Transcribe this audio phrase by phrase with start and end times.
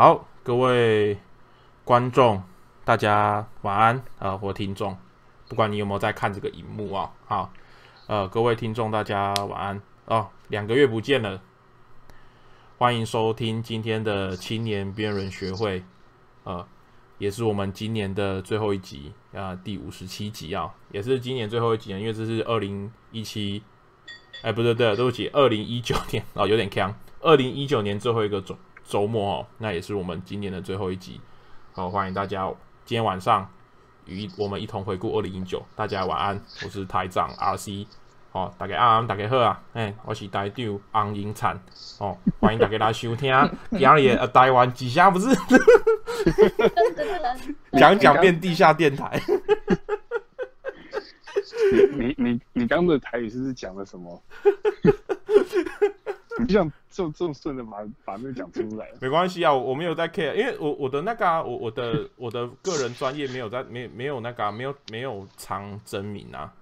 [0.00, 1.18] 好，各位
[1.82, 2.40] 观众，
[2.84, 4.36] 大家晚安啊！
[4.36, 4.96] 或听众，
[5.48, 7.52] 不管你有没有在看这个荧幕啊，好，
[8.06, 10.28] 呃，各位听众，大家晚安哦。
[10.46, 11.42] 两个月不见了，
[12.78, 15.82] 欢迎收听今天的青年辩论学会，
[16.44, 16.64] 呃，
[17.18, 23.64] 也是我们今年的最后一集啊，第五十七集啊，也是今年最后一集，因为这是二零一七，
[24.42, 28.56] 哎，不对对，对不起，二零一九年啊，有点锵，二零一九年最后一个总。
[28.88, 31.20] 周末哦，那也是我们今年的最后一集。
[31.72, 32.46] 好，欢迎大家
[32.86, 33.46] 今天晚上
[34.06, 35.62] 与我们一同回顾二零一九。
[35.76, 37.86] 大家晚安，我是台长 RC。
[38.32, 39.62] 哦，大家安，大家好啊！
[39.74, 41.60] 哎，我是台长洪英灿。
[41.98, 43.30] 哦，欢迎大家来收听。
[43.72, 45.28] 今日呃，台湾几下不是？
[47.78, 49.20] 讲讲遍地下电台。
[51.92, 54.22] 你你你刚刚的台语是不是讲了什么？
[56.46, 66.52] 你这样就这么顺的把把那个讲出来， 没关系啊，我没有在 care，因为我我的那个啊，我我的我的个人专业没有在没没有那个、啊、没有没有藏真名啊。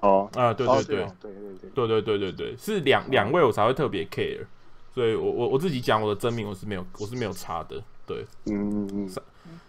[0.00, 0.28] 哦。
[0.34, 1.88] 啊，对对对，对对对对。
[1.88, 4.44] 对对对对，是两两位我才会特别 care，
[4.92, 9.10] 所以我我我自己讲我的真名我是没有我是没有差的，对，嗯嗯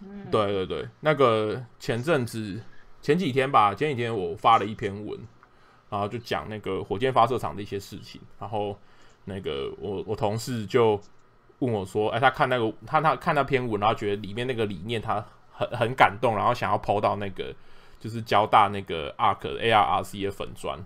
[0.02, 2.60] 嗯，对对对，那个前阵子
[3.00, 5.18] 前几天吧，前几天我发了一篇文，
[5.88, 8.76] 然后就讲那个火箭发射场的一些事情，然后。
[9.28, 10.98] 那个我我同事就
[11.58, 17.52] 问我说：“哎，他看那个他他看那篇文，然后觉得里面那个理念他很很感动，然后想要抛到那个
[17.98, 20.78] 就是交大那个 ARC ARRC 的粉砖，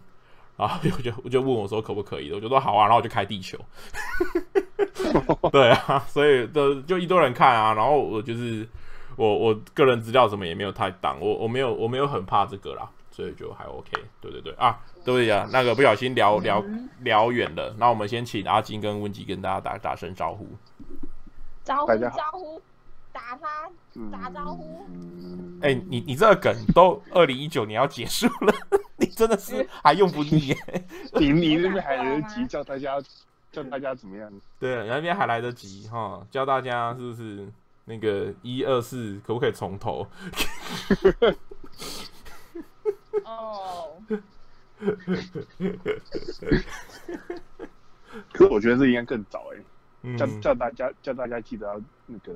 [0.57, 2.33] 然后我就我就问我说可不可以？
[2.33, 3.59] 我就说好啊，然后我就开地球。
[5.53, 8.67] 对啊，所以就就一堆人看啊，然后我就是
[9.17, 15.49] 我我个人资料什么也没有太当，我我没有我没有很怕这个啦。”所以就还 OK，对对对啊，对呀？
[15.53, 16.65] 那个不小心聊聊
[17.01, 20.47] 聊远了，那我们先请阿金跟温吉跟大家打打声招呼，
[21.65, 22.63] 招呼招呼，
[23.13, 23.71] 打他
[24.13, 24.87] 打招呼。
[25.61, 28.55] 哎、欸，你你这个梗都二零一九年要结束了，
[28.97, 30.55] 你真的是还用不腻？
[31.19, 33.03] 你你那边 还来得及叫大家
[33.53, 34.33] 叫大家怎么样？
[34.59, 37.49] 对，那边还来得及哈，教大家是不是
[37.85, 40.07] 那个一二四可不可以从头？
[43.37, 44.03] 哦，
[48.33, 52.33] 可是我觉得这应该更早哎、叫叫大家叫大家记得要那个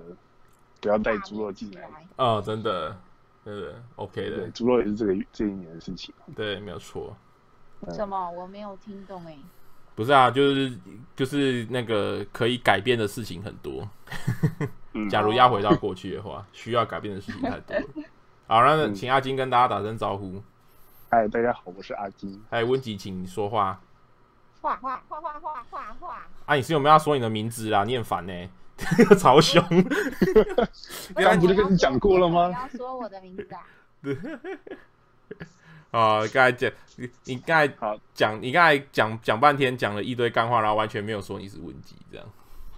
[0.80, 2.96] 不要带猪肉进来哦，真的，
[3.42, 7.16] 对对，OK 的，猪肉也是这个这一年的事情，对，没有错。
[7.90, 8.30] 什么？
[8.30, 9.38] 我没有听懂哎、欸。
[9.94, 10.72] 不是啊，就是
[11.16, 13.88] 就是那个可以改变的事情很多。
[15.08, 17.84] 假如要回到过去的话，需要改变的事情太多了。
[18.46, 20.42] 好，那请阿金跟大家打声招呼。
[21.14, 22.42] 嗨，大家好，我是阿金。
[22.50, 23.80] 嗨，温吉，请说话。
[24.60, 26.26] 画画画画画画画。
[26.44, 27.84] 啊，你是有没有要说你的名字啦？
[27.84, 28.50] 你很烦呢、欸，
[29.14, 29.62] 超凶。
[31.14, 32.48] 刚才不是跟你讲过了吗？
[32.48, 33.62] 不要说我的名字啊。
[34.02, 34.18] 对。
[35.92, 42.26] 啊，刚才讲你，你刚才讲，你刚才讲讲半天，讲了一堆干话，然后完全没有说你是温吉这样。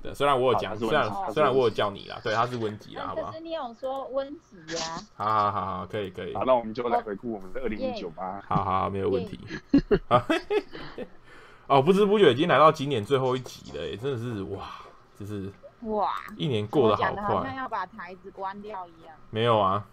[0.06, 3.32] 对，虽然我有讲，虽然虽然我有叫你啦，对，他是温吉啦，好不好？
[3.32, 5.00] 可是你有说温吉呀。
[5.16, 6.32] 好好好好，可以可以。
[6.32, 8.40] 好，那我们就来回顾我们的二零一九吧。
[8.46, 9.40] 好好好，没有问题。
[11.66, 14.68] 哦，不知不觉已经来到今年最后一集了，哎，真的是哇，
[15.18, 19.12] 就是哇，一年过得好快，好像要把台子关掉一样。
[19.30, 19.84] 没有啊，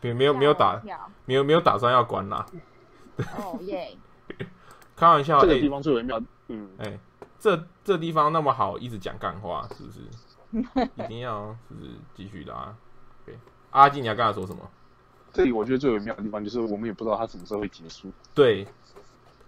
[0.00, 0.80] 没没有没有打，
[1.24, 2.46] 没有没有打算要关啦。
[3.16, 3.96] 哦耶！
[4.94, 6.96] 开玩笑，这个地方最微妙，嗯，哎。
[7.38, 10.00] 这这地方那么好，一直讲干话，是不是？
[10.96, 12.74] 一定要，是不是继续的啊？
[13.26, 13.38] 对，
[13.70, 14.68] 阿金，你要跟他说什么？
[15.32, 18.10] 这里我觉得最微妙的地方就是，我们也不知道他什么时候会结束。
[18.34, 18.66] 对，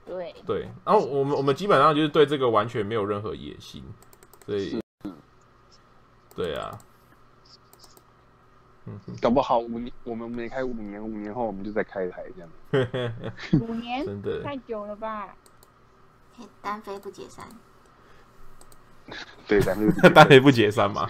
[0.05, 0.69] 对，对。
[0.85, 3.83] 然后我们我们基本上就是对这个完全没有任何野心，
[4.45, 4.79] 所以，
[6.37, 6.79] 对啊。
[8.87, 13.13] 嗯，搞不好五年我们没开五年，五年后我们就再开台这样。
[13.61, 15.35] 五年真的太久了吧？
[16.63, 17.49] 单飞不解散。
[19.47, 21.07] 对，单飞单飞不解散嘛？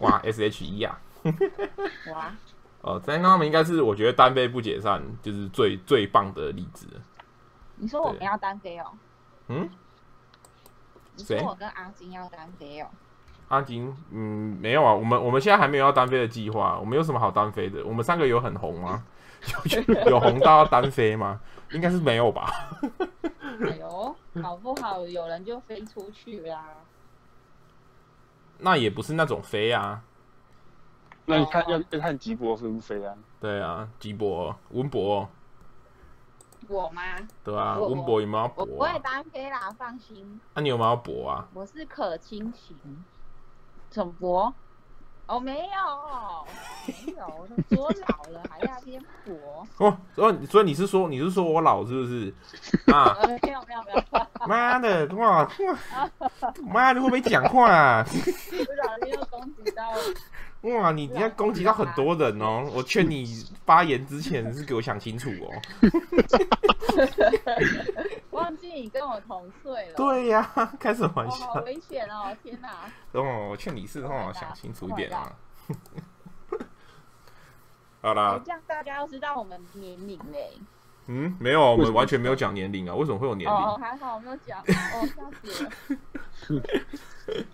[0.00, 0.98] 哇，S H E 啊！
[2.12, 2.32] 哇！
[2.82, 6.86] 哦，在他们应该是我觉得单飞不解散就是最最棒的例子。
[7.76, 8.86] 你说我们要单飞哦？
[9.48, 9.68] 嗯？
[11.16, 12.88] 你说我跟阿金要单飞哦？
[13.48, 16.78] 阿金，嗯，没有啊，我们我们现在还没有要单飞的计划。
[16.78, 17.84] 我们有什么好单飞的？
[17.84, 19.02] 我们三个有很红吗？
[19.86, 21.40] 有有红到要单飞吗？
[21.72, 22.50] 应该是没有吧？
[23.42, 26.66] 哎呦，搞不好有人就飞出去啦。
[28.58, 30.02] 那也不是那种飞啊。
[31.26, 33.16] 那你看、哦、要要看吉博飞不飞啊？
[33.40, 35.28] 对啊，吉博、温博。
[36.68, 37.02] 我吗？
[37.42, 38.66] 对啊，温博有没有博、啊？
[38.66, 40.40] 我不会单飞啦，放心。
[40.54, 41.48] 那、啊、你有没有博啊？
[41.54, 42.76] 我是可亲型。
[43.90, 44.54] 怎么博？
[45.26, 46.46] 哦，没有，
[47.06, 49.66] 没有，我说老了还要颠婆。
[49.78, 52.34] 哦，所以所以你是说你是说我老是不是？
[52.92, 54.26] 啊，没有没有没有。
[54.46, 55.48] 妈的，哇
[56.60, 58.04] 妈的会不会讲话啊？
[58.06, 59.82] 不小心又攻击到。
[60.64, 62.70] 哇，你你要攻击到很多人哦！
[62.74, 63.26] 我劝你
[63.66, 65.50] 发言之前是给我想清楚哦。
[68.30, 69.94] 忘记你跟我同岁了。
[69.94, 71.46] 对呀、啊，开什么玩笑？
[71.52, 72.34] 好危险哦！
[72.42, 72.70] 天哪！
[73.12, 75.30] 哦，我劝你是哦，想清楚一点啊。
[78.00, 80.50] 好啦， 这样大家要知道我们年龄嘞。
[81.08, 82.94] 嗯，没有，我们完全没有讲年龄啊。
[82.94, 83.54] 为什么会有年龄？
[83.54, 84.58] 哦，还好我没有讲。
[84.60, 86.62] 哦，吓死了。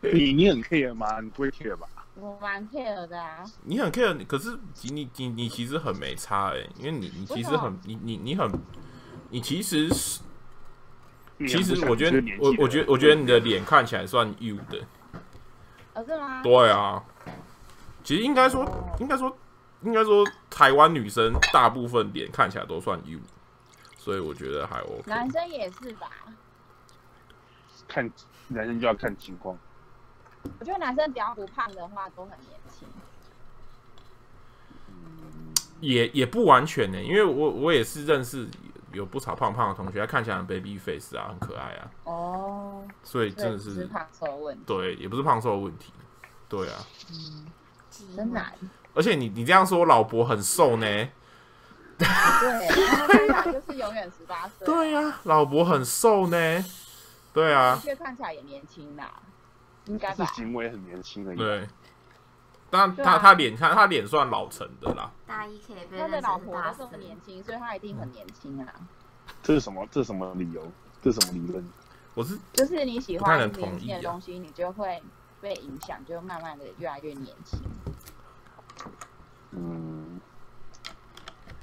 [0.12, 1.18] 你你很 care 吗？
[1.20, 1.88] 你不会 care 吧？
[2.20, 3.44] 我蛮 care 的啊。
[3.64, 8.50] 你很 care，可是你你你其实很没差哎、欸，因为你你其实很你你你很
[9.30, 10.20] 你其实是。
[11.48, 14.78] 其实我觉得，我我觉得，我觉得你的脸看起来算 U 的。
[15.94, 16.42] 哦，是吗？
[16.42, 17.02] 对啊。
[18.04, 18.62] 其实应该说，
[18.98, 19.34] 应该说，
[19.80, 23.18] 应该说，台湾女生大部分脸看起来都算 U，
[23.96, 25.02] 所以我觉得还 OK。
[25.06, 26.10] 男生也是吧？
[27.88, 28.10] 看
[28.48, 29.56] 男生就要看情况。
[30.58, 32.86] 我觉得男生只要不胖的话都很年轻。
[35.80, 38.48] 也也不完全呢、欸，因为我我也是认识。
[38.92, 41.90] 有不少胖胖的同学，他看起来很 baby face 啊，很可爱啊。
[42.02, 44.64] 哦，所以真的是，是胖瘦问题。
[44.66, 45.92] 对，也不是胖瘦的问题。
[46.48, 46.74] 对啊，
[47.12, 47.46] 嗯，
[48.16, 48.52] 真难。
[48.92, 50.86] 而且你你这样说，我老伯很瘦呢。
[51.96, 52.08] 对，
[53.28, 54.66] 他就是永远十八岁。
[54.66, 56.64] 对啊，老伯很瘦呢。
[57.32, 59.08] 对啊，的确看起来也年轻啦，
[59.86, 60.24] 应该吧？
[60.26, 61.34] 行为很年轻的。
[61.34, 61.68] 对。
[62.72, 65.10] 但他他脸看他脸算老成的啦。
[65.26, 68.72] 大一可以被他的老婆都这么年轻，所以他一定很年轻啊。
[69.42, 69.84] 这是什么？
[69.90, 70.62] 这是什么理由？
[71.02, 71.68] 这是什么理论？
[72.14, 75.02] 我是就是你喜欢年轻的东西，你就会
[75.40, 77.60] 被影响，就慢慢的越来越年轻。
[79.50, 80.20] 嗯。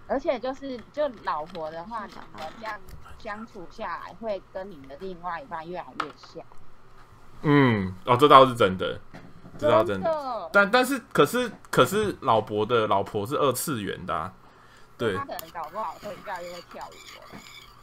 [0.07, 2.77] 而且就是就老婆的话，你们这样
[3.17, 6.45] 相处下来，会跟你的另外一半越来越像。
[7.41, 8.99] 嗯，哦，这倒是真的。
[9.57, 14.31] 知道真的，但但是可是可是老伯的老婆是二次元的，啊，
[14.95, 15.15] 对。
[15.15, 16.91] 他可能搞不好会越来越会跳舞。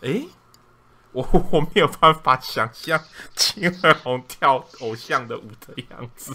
[0.03, 0.29] 哎， 欸，
[1.11, 3.01] 我我没有办法想象
[3.35, 6.33] 金二红跳偶像的舞的样子。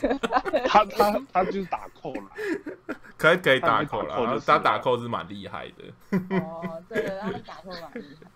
[0.68, 2.24] 他他他就是打扣了，
[3.18, 6.18] 可以可以打扣了，他打扣是蛮厉害的。
[6.38, 8.30] 哦，对对，他打扣蛮厉害。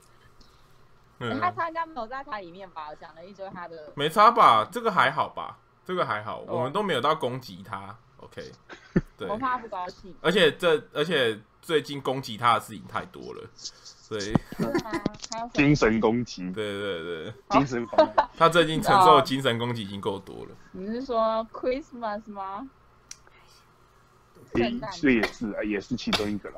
[1.24, 2.94] 嗯，他他应该没有在台里面吧？
[2.96, 4.68] 讲了一堆他的，没差吧？
[4.70, 5.58] 这个还好吧？
[5.86, 8.52] 这个还好，我们都没有到攻击他，OK？
[9.18, 10.14] 对，我怕他不高兴。
[10.22, 14.34] 而且这，而且最近攻击他的事情太多了，所以
[15.54, 18.12] 精神攻击，对对对，精神攻击。
[18.38, 20.52] 他最近承受的精神攻击已经够多了。
[20.72, 22.69] 你是说 Christmas 吗？
[24.54, 26.58] 这也是啊，也是其中一个啦。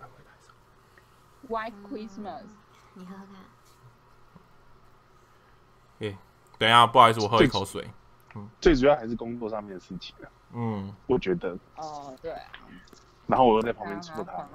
[1.48, 2.44] White Christmas，
[2.96, 3.36] 你喝喝看。
[6.00, 6.18] 哎，
[6.57, 7.88] 等一下，不好意思，我喝一口水。
[8.60, 11.57] 最主要还是工作上面的事情啊，嗯，我觉得。
[11.78, 12.42] 哦，对啊。
[13.28, 14.48] 然后我又在旁边戳他。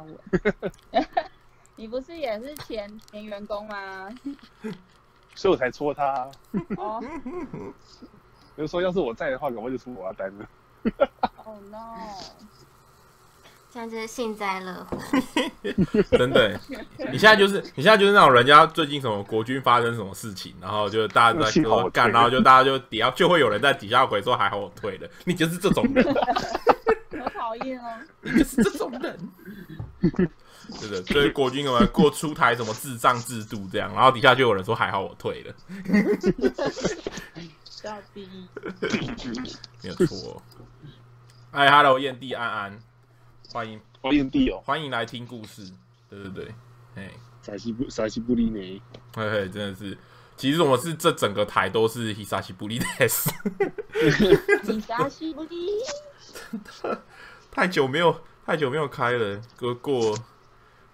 [1.77, 4.09] 你不是也是前前员工吗？
[5.35, 6.31] 所以我才戳他。
[6.77, 7.03] 哦。
[8.55, 10.47] 比 如说，要是我在的话，赶快就出我要单了。
[11.45, 11.97] Oh no！
[13.73, 14.99] 现在就是幸灾乐祸。
[16.11, 16.61] 真的，
[17.13, 26.05] 你现在就是你现在就是那种人家最近什么国军发生什么事情，然后就大家都在说干，然后就大家就底下就会有人在底下回说还好我退了，你就是这种人。
[27.23, 27.85] 好讨厌哦！
[28.23, 29.19] 你就是这种人。
[30.81, 35.55] 是的，所以国军有没有过出台什么智障制度这样，然后底下就有人说还好我退了。
[37.65, 38.29] 小逼，
[39.83, 40.43] 没有错。
[41.51, 42.79] 哎，Hello，燕地安安。
[43.53, 44.63] 欢迎，欢迎弟哦！
[44.65, 45.73] 欢迎来听故事，
[46.09, 46.55] 对对对，
[46.95, 47.11] 哎，
[47.43, 48.81] 沙西布沙西布利内，
[49.13, 49.99] 嘿嘿，真的是，
[50.37, 52.87] 其实我们是这整个台都是伊沙西布利的，
[54.73, 55.67] 伊沙西布利，
[56.49, 56.61] 真
[56.93, 57.03] 的
[57.51, 60.17] 太久没有太久没有开了，过过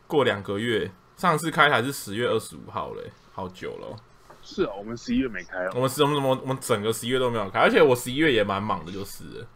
[0.07, 3.95] 过两个月，上次开台是十月二十五号嘞，好久了。
[4.43, 9.25] 是啊，我们十一月没开，我们十我们我们整个十一月都没有开，而且我十一月也蛮忙的，就是。
[9.25, 9.47] 了，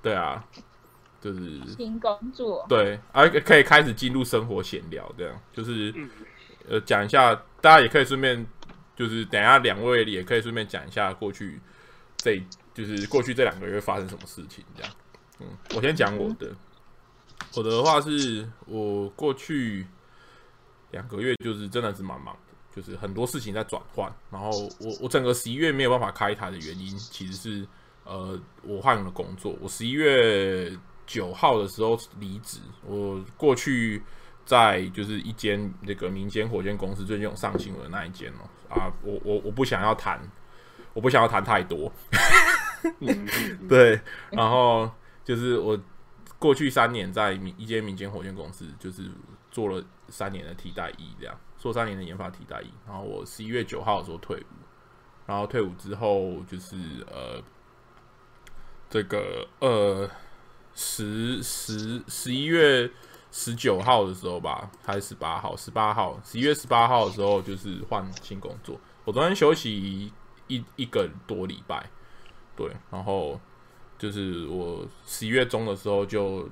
[0.00, 0.42] 对啊。
[1.26, 5.92] 就是新工作，对，而可以开始进入生活闲聊，这样就是
[6.68, 8.46] 呃讲一下，大家也可以顺便
[8.94, 11.60] 就是等一下两位也可以顺便讲一下过去
[12.18, 12.40] 这
[12.72, 14.92] 就是过去这两个月发生什么事情，这样。
[15.40, 16.54] 嗯，我先讲我的，
[17.56, 19.84] 我的话是我过去
[20.92, 27.66] 两个月就是真的是蛮忙的，就是很多事情在转换，然后我我整个十一月没有办法开台的原因，其实是
[28.04, 30.70] 呃，我换了工作，我十一月
[31.06, 32.58] 九号的时候离职。
[32.84, 34.02] 我过去
[34.44, 38.48] 在就是一间那个民间火箭公司，最近有上新闻那一间哦。
[38.68, 40.20] 啊，我我我不想要谈，
[40.92, 41.92] 我不想要谈太多。
[43.68, 44.90] 对，然后
[45.24, 45.78] 就是我
[46.38, 49.04] 过去三年在民一间民间火箭公司，就是
[49.50, 52.70] 做了三年的替代役，这样做三年的研发替代役。
[52.86, 54.54] 然后我十一月九号的时候退伍，
[55.26, 57.42] 然后退伍之后就是呃。
[58.88, 60.08] 这个呃，
[60.76, 62.88] 十十十一月
[63.32, 65.56] 十九号的时候吧，还是十八号？
[65.56, 68.78] 十八号，十一月十八号的时候，就是换新工作。
[69.04, 70.12] 我昨天休息
[70.46, 71.88] 一一个多礼拜，
[72.54, 73.40] 对，然后
[73.98, 76.48] 就是我十一月中的时候就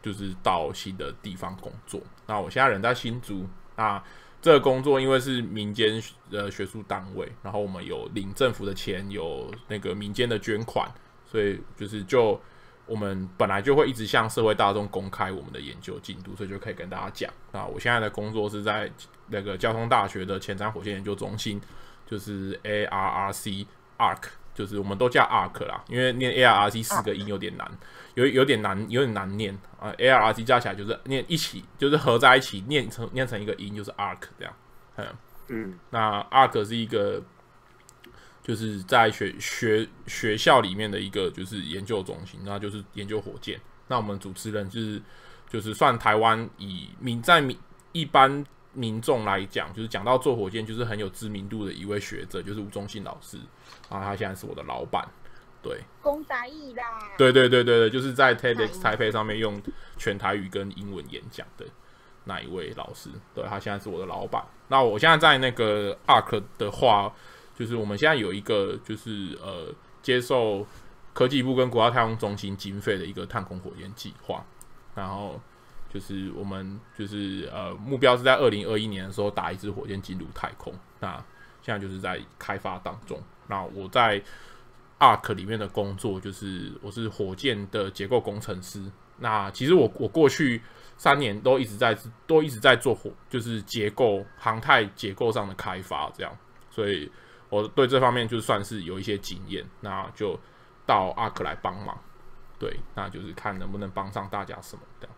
[0.00, 2.00] 就是到新的地方工作。
[2.26, 3.44] 那我现在人在新竹，
[3.76, 4.02] 那
[4.40, 6.00] 这个工作因为是民间
[6.30, 10.88] 呃学术单位，然后我们有领政府的钱，有那个民间的捐款。
[11.30, 12.40] 所以就是就
[12.88, 17.30] 我们本来就会一直向社会大众公开我们的研究进度，所以就可以跟大家讲。
[17.52, 18.90] 那我现在的工作是在
[19.28, 21.60] 那个交通大学的前瞻火箭研究中心，
[22.06, 23.66] 就是 ARRC
[23.98, 24.22] ARC，
[24.54, 27.70] 就是我们都叫 ARC 啦，因为念 ARRC 四个音有点难，
[28.14, 29.92] 有有点难，有点难念啊。
[29.98, 34.54] ARRC 加起来就是念一起，就是合在一起念成念成一个音，就是 ARC 这样。
[34.96, 35.06] 嗯
[35.48, 37.22] 嗯，那 ARC 是一个。
[38.48, 43.60] 就是在学学学校里面的一个就是研究中心，那就是研究火箭。
[43.88, 45.02] 那我们主持人就是
[45.50, 47.54] 就是算台湾以民在民
[47.92, 53.36] 一般民众来讲，就是讲到做火箭就是很有知名度的一位学者，就是吴忠信老师
[53.90, 55.06] 啊，他现在是我的老板。
[55.62, 56.84] 对，公仔义啦。
[57.18, 59.60] 对对对对对，就是在 TEDx 台北上面用
[59.98, 61.66] 全台语跟英文演讲的
[62.24, 63.10] 那一位老师。
[63.34, 64.42] 对，他现在是我的老板。
[64.68, 67.12] 那我现在在那个 ARC 的话。
[67.58, 70.64] 就是我们现在有一个，就是呃，接受
[71.12, 74.44] 科技部跟国家太空中心经费的一个太空火箭计划，
[74.94, 75.40] 然后
[75.92, 80.72] 就是我们就是呃，目标是在二零二一年的时候打一支火箭进入太空。
[81.00, 81.14] 那
[81.60, 83.20] 现在就是在开发当中。
[83.48, 84.22] 那我在
[85.00, 88.80] ARC 里面的工作就是我是火箭的结构工程师。
[89.16, 90.62] 那其实我我过去
[90.96, 96.32] 三年都一直在都一直在做火，就是结构航太结构上的开发这样，
[96.70, 97.10] 所以。
[97.50, 100.38] 我对这方面就算是有一些经验，那就
[100.84, 101.98] 到 ARC 来帮忙，
[102.58, 105.08] 对，那就是看能不能帮上大家什么的，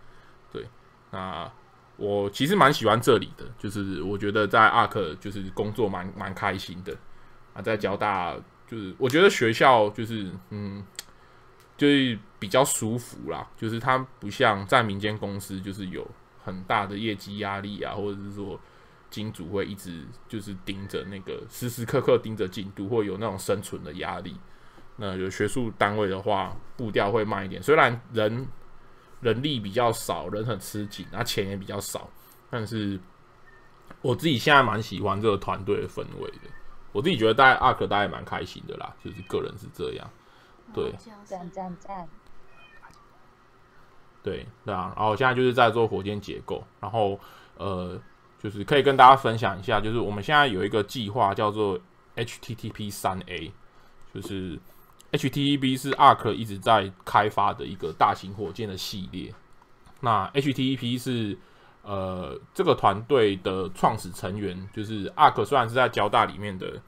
[0.52, 0.64] 对，
[1.10, 1.50] 那
[1.96, 6.96] 我其实蛮喜欢这里的，就是我觉得在 ARC 就是工作蛮蛮开心的
[7.52, 8.36] 啊，在交大
[8.68, 10.84] 就是我觉得学校就是嗯，
[11.76, 16.08] 就是比较舒服啦，就是它不像在民间公司就是有
[16.44, 18.60] 很大的业绩压力啊，或者是说。
[19.10, 24.36] 金主会一直就是盯着那个时时刻刻盯着进度，或有那种生存的压力。
[24.96, 27.62] 那有学术单位的话，步调会慢一点。
[27.62, 28.46] 虽然人
[29.20, 32.08] 人力比较少，人很吃紧，那钱也比较少，
[32.50, 33.00] 但是
[34.00, 36.50] 我自己现在蛮喜欢这个团队的氛围的。
[36.92, 40.10] 我自己觉得在 ARC 待也蛮开心的啦，就是个人是这样。
[40.72, 40.92] 对，
[41.24, 42.08] 赞赞赞。
[44.22, 44.92] 对，对啊。
[44.94, 47.18] 然后我现在就是在做火箭结构，然后
[47.56, 48.00] 呃。
[48.42, 51.78] 就是可以跟大家分享一下，就是我们现在有一个计划叫做
[52.16, 53.52] HTTP 三 A，
[54.14, 54.58] 就是
[55.12, 59.30] HTTP 是 ARC 一直在开发的一个大型火箭的系列。
[60.00, 61.36] 那 HTTP 是
[61.82, 66.80] 呃这个团队的创始成员，就是 ARC 虽然是在交大里面的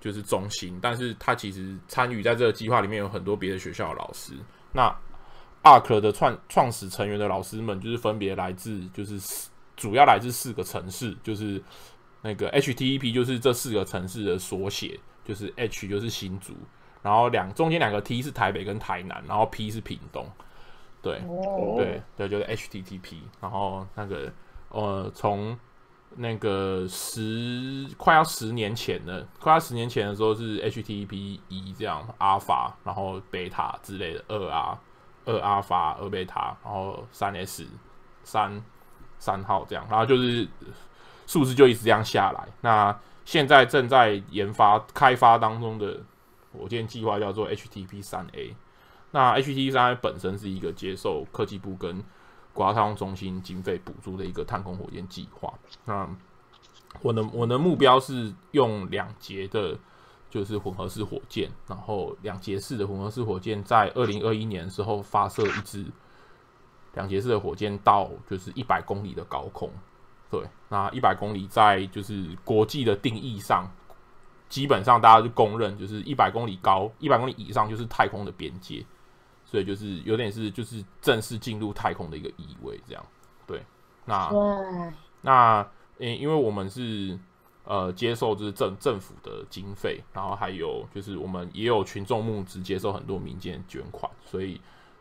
[0.00, 4.32] 就是中心，但是他其实参与在这个计划里面有很多别的学校的老师。
[4.72, 4.92] 那
[5.62, 9.20] ARC 的创创始成员的老师们，就是分别来自就是。
[9.76, 11.62] 主要来自四个城市，就是
[12.22, 16.54] 那个 HTTP，就是这四个城市的缩写，就是 H 就是新竹，
[17.02, 20.26] 然后两中间两个 T 是台北跟台南，然后 P 是屏东，
[21.02, 21.20] 对
[21.76, 23.16] 对对，就是 HTTP。
[23.40, 24.32] 然后那个
[24.70, 25.56] 呃，从
[26.16, 34.78] 那个十快要十年前了，快要十年前的时候是 HTTP 一这样，阿尔法，然后贝塔之类的，二 R
[35.26, 37.66] 二阿尔法，二贝塔，然后三 S
[38.24, 38.64] 三。
[39.18, 40.46] 三号这样，然后就是
[41.26, 42.46] 数字就一直这样下来。
[42.60, 46.00] 那现在正在研发开发当中的
[46.52, 48.54] 火箭计划叫做 HTP 三 A。
[49.10, 52.02] 那 HTP 三 A 本身是一个接受科技部跟
[52.52, 55.52] 国家太空中心经费补助的一个太空火箭计划。
[55.84, 56.08] 那
[57.02, 59.76] 我的我的目标是用两节的，
[60.30, 65.84] 就是混合式火箭，然后两节式的混合式火箭在二零二一年的时候发射一支。
[66.96, 69.70] 两节式的火箭到就是一百公里的高空，
[70.30, 73.70] 对，那一百公里在就是国际的定义上，
[74.48, 78.82] 基本上大家就公认，就是一百公里高，一百公里以上就是太空的边界，
[79.44, 83.06] 所以就是有点是就是正式进入太空的一个意味，这样。
[83.46, 83.62] 对，
[84.06, 87.18] 那对，那因因为我们是
[87.64, 94.58] 呃接受就是政政府的经费，然后还有就是我们也有群众募资，接受很多民间捐款，所以。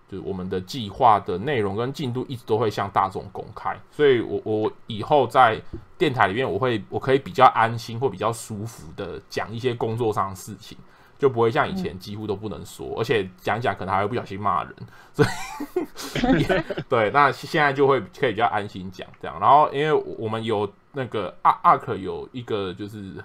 [0.08, 5.60] 就是我们的计划的内容跟进度一直都会向大众公开，所以我我以后在
[5.98, 10.78] 电台里面，我会我可以比较安心或比较舒服的讲一些工作上的事情，
[11.18, 14.76] 就不会像以前几乎都不能说，而且讲讲可能还会不小心骂人，
[15.14, 16.46] 所以
[16.88, 19.40] 对，那现在就会可以比较安心讲这样。
[19.40, 23.16] 然后因为我们有那个阿阿克有一个就是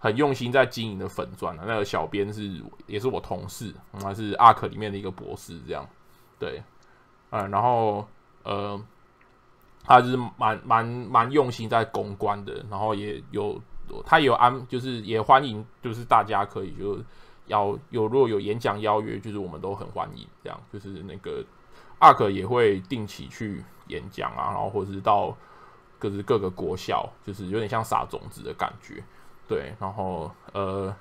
[0.00, 5.86] 很用心在经营的粉钻啊，那个小编是也是我同事，还是阿克里面的一个博士这样。
[6.38, 6.62] 对，
[7.28, 8.08] 嗯，然后
[8.42, 8.82] 呃，
[9.84, 13.60] 他就是蛮蛮蛮用心在公关的，然后也有
[14.06, 16.98] 他有安，就是也欢迎，就是大家可以就
[17.46, 21.44] 要有如果有演讲邀约，就是我们都很欢迎，这样就是那个
[21.98, 25.36] 阿克也会定期去演讲啊，然后或者是到
[25.98, 29.04] 各自各个国校，就是有点像撒种子的感觉，
[29.50, 30.94] 对，然后呃。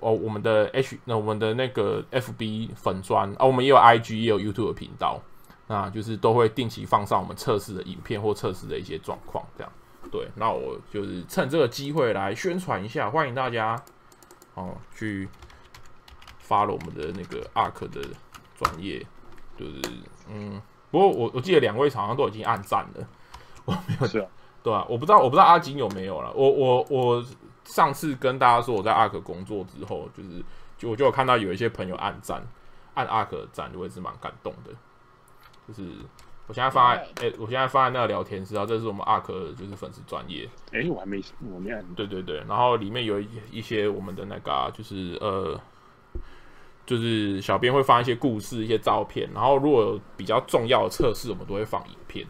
[0.00, 5.18] 哦，我们的 H，那我们的那个 FB 粉砖啊，我们也有 IG，也有 YouTube 频道，
[5.66, 9.72] 那就是都会定期放上我们测试的影片或测试的一些状况，这样。
[10.10, 13.82] 对，那我就是趁这个机会来宣传一下，欢迎大家
[14.54, 15.26] 哦去
[16.38, 18.02] 发了我们的那个 ARK 的
[18.58, 19.06] 专业，
[19.56, 19.80] 就是
[20.28, 20.60] 嗯，
[20.90, 23.08] 不过我我记得两位好像都已经按赞了，
[23.64, 24.28] 我没有，是啊，
[24.64, 27.24] 对啊，我不知道我不知道阿金有没有了，我我我。
[27.66, 30.44] 上次跟大家说我在 ARK 工作之后，就是
[30.76, 32.46] 就我就有看到有一些朋友按赞，
[32.92, 34.70] 按 ARK 赞，我也是蛮感动的。
[35.66, 35.90] 就是
[36.46, 40.46] 我现在放在，哎、欸，我现在放在那个聊天室啊，这是我们 ARK 就是粉丝专业。
[40.72, 41.82] 哎、欸，我还没，我没按。
[41.94, 45.58] 对对对，然后里面有一一些我们的那个、啊，就是呃，
[46.84, 52.26] 就是小编会放一些故事、一些照片，然后如果有比较重要的测试，我们都会放影片。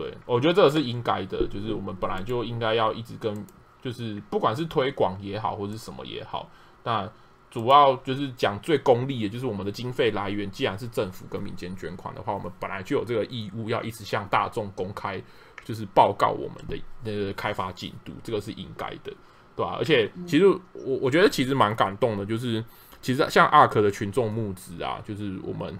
[0.00, 3.46] 对，我觉得这个是应该的，就是我们本来就应该要一直跟。
[3.80, 6.50] 就是不管是推广也好，或者是什么也好，
[6.82, 7.08] 那
[7.48, 10.50] 主要就是讲最功利的，就是我们的经费来源。
[10.50, 15.22] 既然是政府跟民间捐款的话，我们本来就有这个义务要一直向大众公开，
[15.64, 19.12] 就是报告我们的那个开发进度，这个是应该的，
[19.54, 19.76] 对吧？
[19.78, 22.62] 而且其实我我觉得其实蛮感动的，就是
[23.00, 25.78] 其实像 ARK 的群众募资啊，就是我们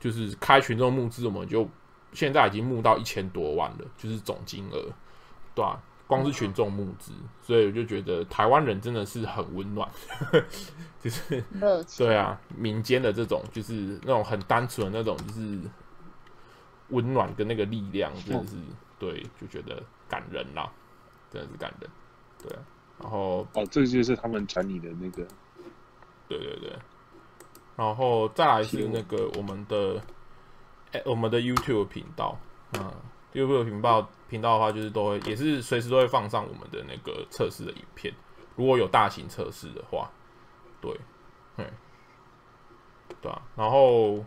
[0.00, 1.66] 就是开群众募资，我们就
[2.12, 4.92] 现在已经募到一千多万了，就是总金额，
[5.54, 5.80] 对吧？
[6.06, 9.88] 光是群众募资，所以我就觉得台湾人真的是很温暖，
[10.98, 11.40] 就是
[11.96, 15.60] 对啊，民间的这种就是那种很单纯的那种，就是
[16.88, 18.56] 温暖跟那个力量，真的是
[18.98, 20.68] 对，就觉得感人啦，
[21.30, 21.88] 真的是感人，
[22.42, 22.58] 对。
[23.00, 25.24] 然后哦，这就是他们传你的那个，
[26.28, 26.72] 对对对，
[27.76, 30.02] 然后再来是那个我们的哎，
[31.04, 32.38] 我们的 YouTube 频道，
[32.72, 32.92] 嗯。
[33.32, 38.12] YouTube 频道频道的话，就是都会也是随时都会放上我们的那个测试的影片。
[38.56, 40.10] 如果有大型测试的话，
[40.80, 40.90] 对，
[41.56, 41.64] 嗯，
[43.22, 43.40] 对啊。
[43.54, 44.24] 然后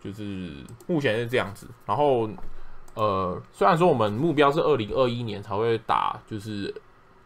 [0.00, 1.66] 就是目前是这样子。
[1.84, 2.30] 然后
[2.94, 6.72] 呃，虽然说我们目标是二零二一年才会打，就是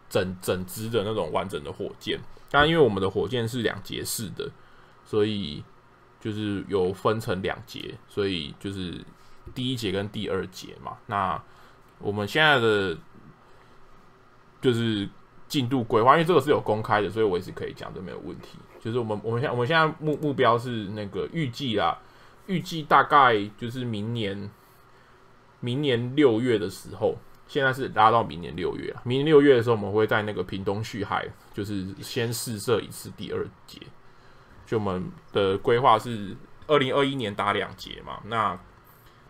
[0.09, 4.49] 整整支的那种完整的火箭，但因为我们的火箭是两节式的，
[5.05, 5.63] 所以
[6.23, 9.03] 就是有分成两节，所以就是。
[9.53, 11.39] 第一节跟第二节嘛，那
[11.99, 12.97] 我们现在的
[14.61, 15.07] 就是
[15.49, 18.57] 进度规划，因为这个是有公开的，所以我也是可以讲，这没有问题。
[18.79, 21.99] 就是我们我们现我们现在目目标是那个预计啦，
[22.47, 24.49] 预计大概就是明年
[25.59, 28.95] 明年六月的时候，现在是拉到明年六月。
[29.03, 33.81] 明年六月的时候，我们会在那个屏东旭海，就是先试射一次第二节。
[34.65, 36.35] 就我们的规划是
[36.67, 38.59] 二零二一年打两节嘛，那。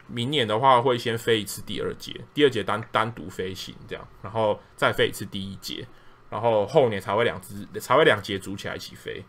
[0.06, 5.88] 明年的话会先飞一次第二节，第二节单单独飞行这样，然后再飞一次第一节，
[6.30, 9.24] 然后后年才会两只才会两节组起来一起飞。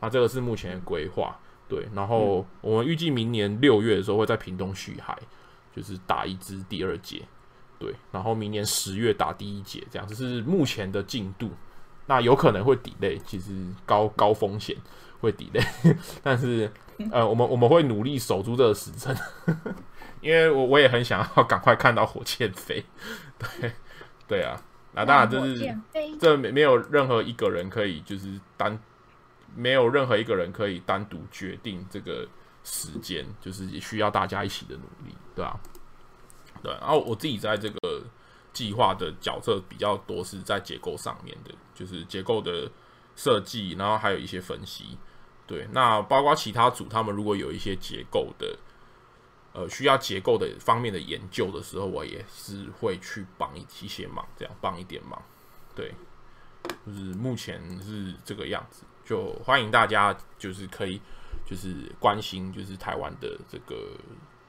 [0.00, 1.38] 那这个是目前的规划，
[1.68, 1.86] 对。
[1.94, 5.16] 然后我们预计明年六月的时候会在屏东旭海，
[5.76, 7.22] 就是打一支第二节，
[7.78, 7.94] 对。
[8.10, 11.50] 然后明年十月打第一节，这样这是目前的进度。
[12.06, 14.74] 那有可能会 delay，其实高高风险
[15.24, 16.70] 会 delay，但是
[17.10, 19.16] 呃，我们我们会努力守住这个时辰。
[20.20, 22.82] 因为我我也很想要赶快看到火箭飞，
[23.38, 23.72] 对
[24.26, 24.58] 对啊，
[24.94, 25.76] 那当然就是
[26.18, 28.78] 这没没有任何一个人可以就是单，
[29.54, 32.26] 没有任何一个人可以单独决定这个
[32.62, 35.60] 时间，就是也需要大家一起的努力，对吧？
[36.62, 38.02] 对，然后我自己在这个
[38.54, 42.70] 计划的角色比较多是在结构上面的，就是结构的
[43.14, 44.96] 设计，然后还有一些分析。
[45.46, 48.56] 对，那包括其他组，他们如果有一些结构的，
[49.52, 55.20] 呃，需要结构的方面的研究的时候，我也是会去帮一一些忙，这样帮一点忙。
[55.76, 55.92] 对，
[56.86, 60.98] 就是目前是这个样子，就欢迎大家就是可以
[61.44, 63.76] 就是关心就是台湾的这个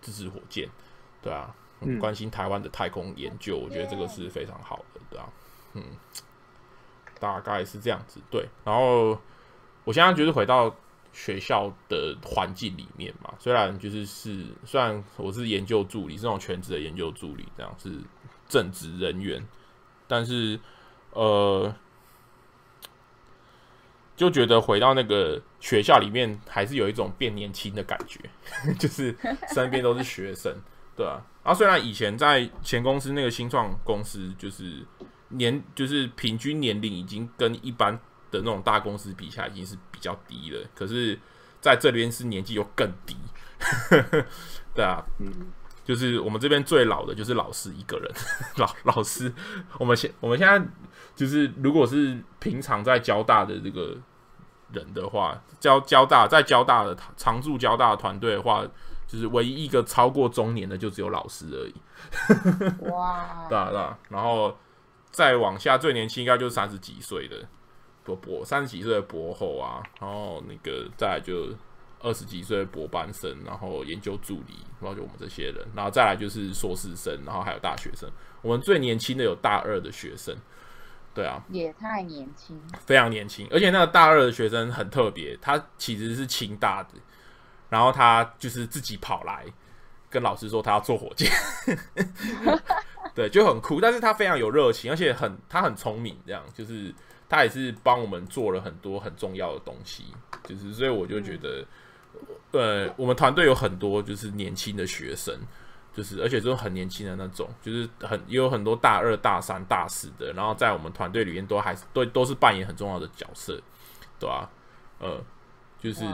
[0.02, 0.70] 自制火箭，
[1.22, 5.28] 对啊，嗯，关心台湾的太空研究，我觉得这个是非常好的，对啊，
[5.74, 5.84] 嗯，
[7.20, 9.20] 大概是这样子，对，然后
[9.84, 10.74] 我现在就是回到。
[11.18, 17.90] 学校的环境里面嘛，虽然就是是，虽然我是研究助理，是那种全职的研究助理，这样是
[18.50, 19.42] 正职人员，
[20.10, 20.60] 但是
[21.12, 21.74] 呃，
[24.18, 28.20] 就觉得回到那个学校里面，还是有一种变年轻的感觉，
[28.78, 29.16] 就是
[29.54, 30.54] 身边都是学生，
[30.98, 31.26] 对啊。
[31.44, 34.86] 啊虽然以前在前公司那个新创公司，就是
[35.30, 37.98] 年就是平均年龄已经跟一般。
[38.32, 41.20] 的那种大公司比起来已经是较低了，可是
[41.60, 43.18] 在这边是年纪又更低，
[44.74, 45.52] 对啊，嗯，
[45.84, 48.12] 就是我们这边最老的就是老师一个人，
[48.58, 49.34] 老老师，
[49.80, 50.64] 我们现我们现在
[51.16, 53.98] 就是如果是平常在交大的这个
[54.72, 58.64] 人的话，交交大在交大的常驻交大的团队的话，
[59.08, 64.58] 就是唯一一个超过中年的就只有老师而已，哇，对啊对啊，然后
[65.10, 67.38] 再往下最年轻应该就是三十几岁的。
[68.06, 71.50] 博博三十几岁的博后啊，然后那个再来就
[72.00, 78.08] 二十几岁的博班生，然后研究助理，然后就我们这些人，然后再来就是硕士生，然后还有大学生。
[78.44, 80.38] 我们最年轻的有大二的学生，
[81.16, 83.48] 对啊，也太年轻，非常年轻。
[83.50, 86.90] 而且那个大二的学生很特别，他其实是清大的，
[87.70, 89.44] 然后他就是自己跑来
[90.12, 91.32] 跟老师说他要坐火箭，
[93.16, 93.82] 对，就很酷。
[93.82, 96.94] 但是他非常有热情，而且很他很聪明，这样就是。
[97.28, 100.06] 他也是帮我们做了很多很重要的东西，
[100.44, 101.66] 就是所以我就觉得，
[102.52, 105.36] 呃，我们团队有很多就是年轻的学生，
[105.92, 113.60] 就是而且都是很年轻的那种，就是很也有很多大二、大三、大四的，然后在我们团队里面都还是都都是扮演很重要的角色，
[114.20, 114.48] 对吧？
[115.00, 115.20] 呃，
[115.80, 116.06] 就是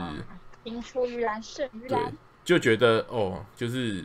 [0.64, 2.10] 青出于蓝胜于蓝，
[2.42, 4.02] 就觉得哦，就是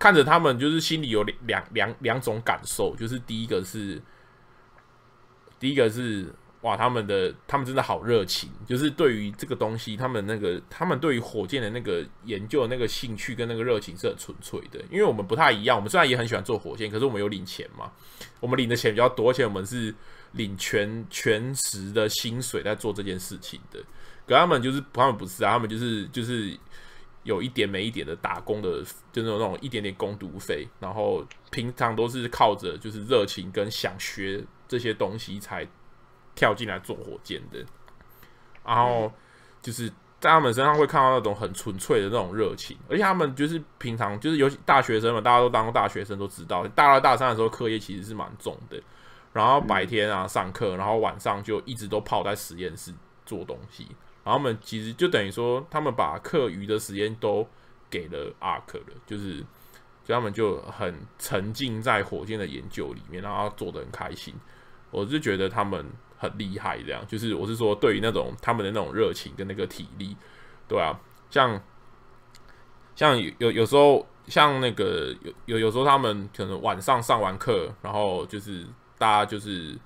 [0.00, 4.02] 看着他们，就是心里有两两两两种感受，就是第一个是。
[5.60, 6.26] 第一个是
[6.62, 14.78] 哇，他们的他们真的好热情，就是对于这个东西，他们那个他们对于火箭的那个研究的那个兴趣跟那个热情是很纯粹的。
[14.90, 17.90] 因为我们不太一样，我们虽然也很喜欢做火箭，可是我们有领钱嘛，
[18.40, 19.94] 我们领的钱比较多，而且我们是
[20.32, 23.80] 领全全时的薪水在做这件事情的。
[24.26, 26.54] 可他们就是他们不是啊，他们就是就是
[27.22, 34.44] 有一点没一点的打工的，就那种那种一点点工读费，然后平常都是靠着就是热情跟想学。
[34.70, 35.66] 这些东西才
[36.36, 37.58] 跳进来做火箭的，
[38.64, 39.12] 然后
[39.60, 39.88] 就是
[40.20, 48.80] 在他们身上会看到那种很纯粹的那种热情，而且他们就是平常就是尤其大学生嘛，大家都当过大学生都知道，大二大三的时候课业其实是蛮重的，
[49.32, 52.94] 然后白天啊上课，然后晚上就一直都泡在实验室
[53.26, 53.88] 做东西，
[54.22, 57.44] 然后他们其实就等于说他们把课余的时间都
[57.90, 59.44] 给了阿克了，就是。
[60.02, 64.34] 所以他们就很沉浸在火箭的研究里面，然后做得很开心。
[64.90, 65.84] 我是觉得他们
[66.18, 70.16] 很厉害，这样就是我是说，对于那种他们的那种热情跟那个体力，
[70.68, 70.98] 对啊，
[71.30, 71.60] 像
[72.94, 78.66] 像有有时候像那个有有有时候他们可能晚上上完课，然后就是
[78.98, 79.78] 大家就是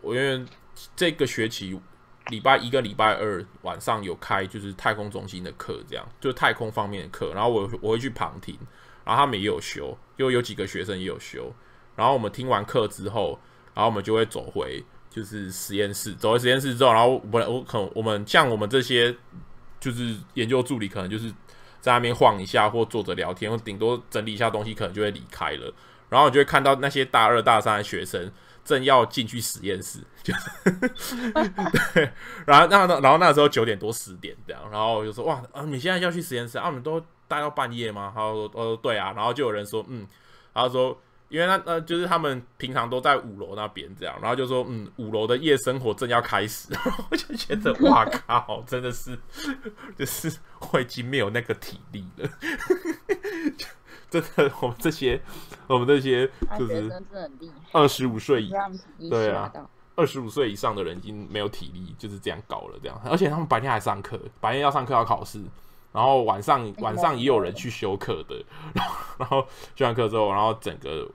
[0.00, 0.44] 我因为
[0.94, 1.80] 这个学期
[2.28, 8.58] 礼拜一跟礼拜二晚上有开就是太空中心的课，这样就太空方面的课，然后我我会去旁听。
[9.04, 11.50] 然后他们也有修，又有几个学生也有修。
[11.96, 13.40] 然后我们听完课之后，
[13.78, 16.12] 然后我们就会走回就是实验室。
[16.14, 19.14] 走回实验室之后，然后我我可我们像我们这些
[19.78, 21.30] 就是研究助理，可能就是
[21.80, 25.72] 在那边晃一下，或坐着聊天，或顶多整理一下东西，可能就会离开了。
[26.08, 28.32] 然后我就会看到那些大二大三的学生
[28.64, 30.34] 正要进去实验室，就
[31.94, 32.10] 对。
[32.46, 36.66] 然后那然后那时候九点多十点这样，然后我就说哇，啊你现在要去实验室啊？
[36.66, 37.00] 我们都。
[37.28, 38.10] 待到半夜吗？
[38.14, 40.06] 他说：“呃，对啊。”然后就有人说：“嗯。”
[40.54, 49.18] 然后说：“因为那呃，就是他们平常都在五楼那边这样。”然后就说：“嗯，五楼的夜生活正要开始。”然后我就觉得：“哇靠，真的是，
[49.96, 50.32] 就是
[50.72, 52.28] 我已经没有那个体力了。”
[54.10, 55.20] 真的，我们这些，
[55.66, 56.26] 我们这些
[56.58, 56.90] 就是
[57.72, 58.52] 二十五岁以
[59.10, 59.52] 对啊，
[59.96, 62.98] 二十五岁以上的人已经没有体力，就是这样搞了这样。
[63.04, 65.42] 而且他们白天还上课，白天要上课要考试。
[65.90, 71.08] 然后晚上晚上也有人去修课的，然后然后修完课之后，然后整个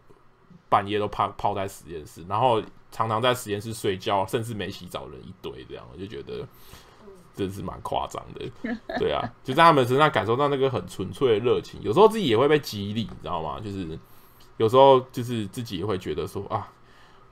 [0.74, 2.60] 半夜都泡泡在实验室，然后
[2.92, 6.44] 常常在实验室睡觉，甚至没洗澡人一堆这样，我就觉得
[7.36, 8.76] 真是蛮夸张的。
[8.98, 13.60] 对啊，就在他们身上感受到那个很纯粹的热情，有时候自己也会被激励，你知道吗？
[13.64, 13.88] 就是
[14.58, 16.68] 有时候就是自己也会觉得说啊。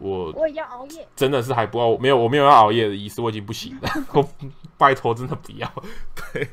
[0.03, 3.89] 我我也要熬夜，真的是还不熬，没有我没有要熬夜的意思，我已经不行了。
[4.13, 4.27] 我
[4.75, 5.71] 拜托，真的不要。
[6.15, 6.49] 对，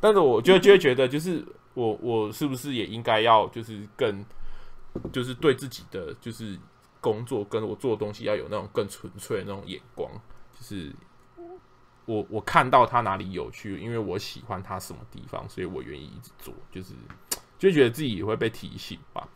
[0.00, 1.44] 但是我就就会觉得，就是
[1.74, 4.24] 我我是不是也应该要，就是更，
[5.12, 6.58] 就是对自己的就是
[7.00, 10.10] 工作跟我做的东西要有那种更纯粹的那种眼光，
[10.52, 10.92] 就是
[12.04, 16.94] 我我看到他哪里有趣，因为我喜欢他什么地方，所以我愿意一直做，就是
[17.58, 19.28] 就觉得自己也会被提醒吧。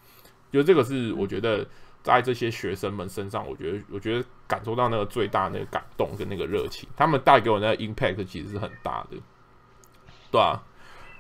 [0.53, 1.67] 就这个是我觉得。
[2.03, 9.19] 在这些学生们身上，我觉得，我觉得感受到那个最大那个感动跟那个热情，他们带给我那个 impact 其实是很大的，
[10.31, 10.65] 对啊。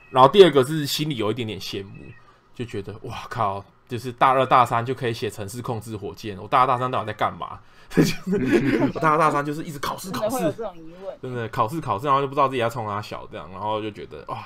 [0.08, 2.06] 然后第二个是心里有一点点羡慕，
[2.54, 7.60] 就觉得哇靠，就是大二大三就可以写城市控制火箭，我大二大三到底在干嘛？
[8.94, 14.42] 我大二大三就是一直考试考试，这种疑问，真的考试考试，然后就不知道自己要冲哪小这样，然后就觉得哇，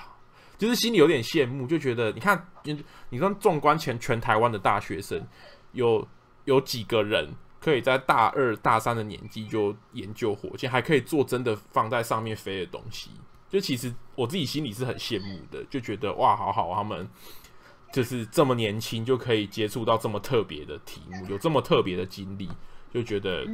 [0.58, 5.24] 就是心里有点羡慕，就觉得你看，你你说纵观全全台湾的大学生
[5.72, 6.06] 有。
[6.46, 7.26] 有几个人
[7.58, 13.08] 可以在大二大三的年纪就研究火箭，还可以做真的放在上面飞的东西？
[13.48, 17.08] 就其实我自己心里是很羡慕的，就觉得哇，好好，他们
[17.94, 22.48] 就是这么年轻就可以接触到这么特别的题目，有这么特别的经历，
[22.92, 23.46] 就觉得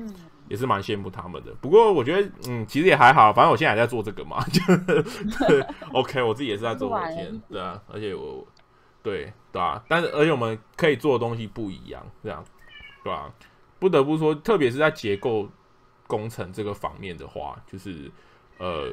[0.49, 1.53] 也是蛮羡慕他们的。
[1.61, 4.61] 不过我觉得，嗯，其实也还好，反正我现在还在做这个嘛，就
[5.47, 8.47] 对，OK，我自己也是在做火箭，对啊，而且我
[9.03, 12.43] 对对啊，但是而且我们可以做的东西不一样，这样。
[13.03, 13.35] 对吧、啊？
[13.79, 15.49] 不得不说，特别是在结构
[16.07, 18.11] 工程这个方面的话，就是
[18.59, 18.93] 呃，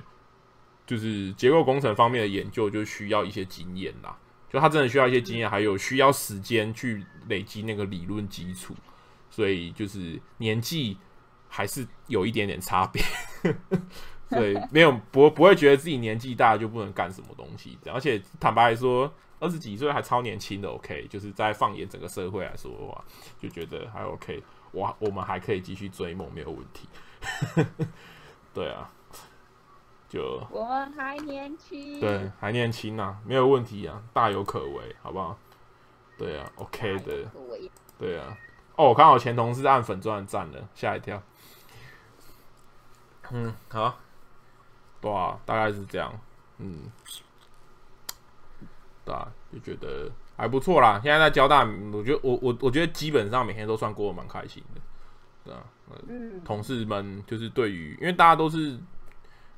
[0.85, 4.17] 就是结构工程方面的研究就需要一些经验啦。
[4.49, 8.75] 就他真的需要一些经验，还有需要时间去累积那个理论基础。
[9.29, 10.97] 所以就是年纪
[11.47, 13.03] 还是有一点点差别。
[14.29, 17.77] 所以没有不不会觉得自己年纪大就不能干什么东西。
[17.91, 19.13] 而且坦白来说。
[19.39, 23.05] 二十几岁还超年轻的，OK，就是在放眼整个社会来说的话，
[23.39, 26.89] 就觉得还 OK，我我们还可以继续追梦，没有问题。
[28.55, 28.91] 对啊，
[30.09, 35.37] 就我们还年轻，对，还年轻啊，没有问题啊，大有可为，好不好？
[36.17, 37.29] 对啊，OK 的，
[37.97, 38.37] 对啊。
[38.75, 41.21] 哦，我看我前同事按粉钻赞了，吓一跳。
[43.31, 43.97] 嗯，好，
[45.01, 46.13] 对啊，大概是这样，
[46.59, 46.83] 嗯。
[49.03, 50.99] 对啊，就觉得还不错啦。
[51.01, 54.81] 现在在交大，我觉得我我我觉得基本上每天都算过得蛮开心的。
[55.45, 55.63] 对啊，
[56.07, 58.77] 嗯，同事们就是对于，因为大家都是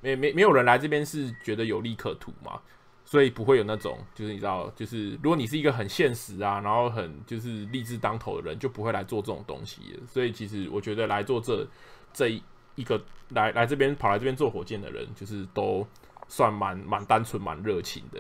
[0.02, 2.60] 没没没有人来这边是觉得有利可图嘛，
[3.06, 9.82] 所以不会有那种就是你知道，就是如果你是一个很现实啊，然后很就是立志当头的人，就不会来做这种东西。
[10.08, 11.68] 所以其实我觉得来做这
[12.14, 12.42] 这
[12.76, 15.88] 一个来来这边跑来这边做火箭的人，就是都。
[16.32, 18.20] 算蛮蛮单纯、蛮热情的，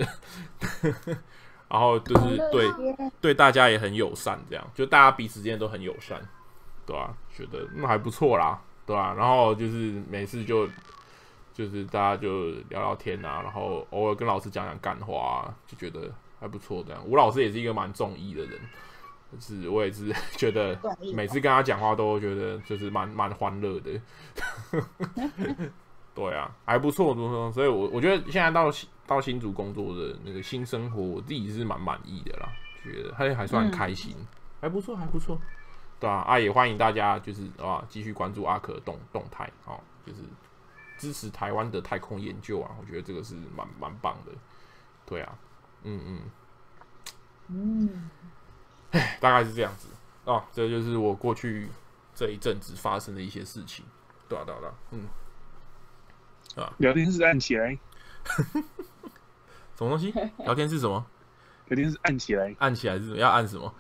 [1.70, 2.68] 然后就是对
[3.22, 6.20] 对大家也很友善，这样就大家彼此之间都很友善，
[6.88, 7.14] 对吧、啊？
[7.32, 9.14] 觉得那还不错啦，对吧、啊？
[9.16, 10.68] 然后就是每次就
[11.60, 16.82] 就是大家就聊聊天啊，然后偶尔跟老师讲讲干话啊，就觉得还不错。
[16.88, 18.58] 这样吴老师也是一个蛮中意的人，
[19.34, 20.80] 就是我也是 觉得
[21.14, 23.92] 每次跟他讲话都觉得就是蛮蛮欢乐的。
[26.16, 28.72] 对啊，还不错，不错，所以我我觉得现在到
[29.06, 32.48] 到新竹工作的那个新生活，我自己是蛮满意的啦，
[32.82, 34.28] 觉得还还算开心，嗯、
[34.62, 35.38] 还不错，还不错，
[36.00, 40.20] 对啊，啊，也欢迎大家就是啊继续关注阿可的动动态，哦，就是
[41.00, 44.32] 支持台湾的太空研究啊，我觉得这个是蛮蛮棒的，
[45.08, 45.36] 对啊，
[45.82, 46.22] 嗯嗯
[47.48, 48.10] 嗯，
[48.92, 49.88] 哎，大概是这样子
[50.32, 51.70] 啊，这就是我过去
[52.14, 53.84] 这一阵子发生的一些事情，
[54.28, 55.08] 对啊对啊对啊，嗯。
[56.56, 56.74] 啊！
[56.80, 57.78] 聊天室按起来，
[58.26, 60.12] 什么东西？
[60.44, 61.06] 聊天室什么？
[61.68, 63.18] 聊天室按起来，按起来是什么？
[63.18, 63.72] 要按什么？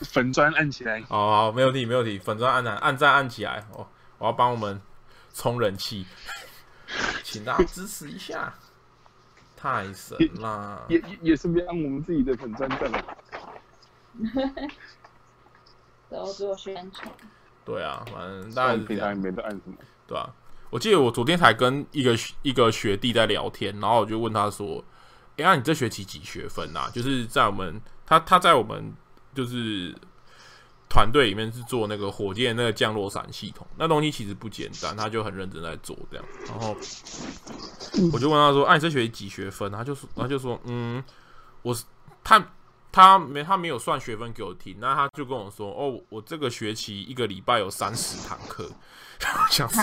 [0.00, 1.00] 粉砖按起来。
[1.02, 2.18] 哦好，没有问题，没有问题。
[2.18, 3.86] 粉砖按按按赞按起来哦！
[4.18, 4.82] 我要帮我们
[5.32, 6.04] 充人气，
[7.22, 8.52] 请大家支持一下，
[9.56, 10.84] 太神啦！
[10.88, 12.90] 也也也是别按我们自己的粉砖赞。
[16.10, 17.08] 都做宣传。
[17.64, 19.76] 对啊，反正大家平常也没得按什么，
[20.06, 20.34] 对吧？
[20.70, 24.84] 我记得我昨天才跟一个一个学弟在聊天，然后我就问他说
[25.36, 26.90] ：“哎、欸，那、啊、你这学期几学分啊？
[26.92, 28.92] 就是在我们他他在我们
[29.34, 29.94] 就是
[30.90, 36.26] 团队里面是做那个火箭那个降落伞系统，那东西其实不简单，他就很认真在做这样。
[36.48, 36.76] 然后
[38.12, 41.02] 我就问他说：‘哎、啊，你这学期几学分？’他就说他就说：‘嗯，
[41.62, 41.84] 我是
[42.24, 42.44] 他
[42.90, 48.68] 他没他没有算学分给我听，那他就跟我说，哦，我这个学期一个礼拜有三十堂课，
[49.22, 49.82] 我想说，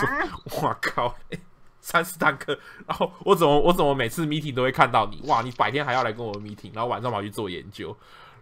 [0.61, 1.15] 我靠，
[1.79, 5.21] 三十堂课，然后我怎么我怎么每次 meeting 都会看到你？
[5.25, 7.95] 哇，你白天还要来跟我 meeting，然后晚上跑去做研究，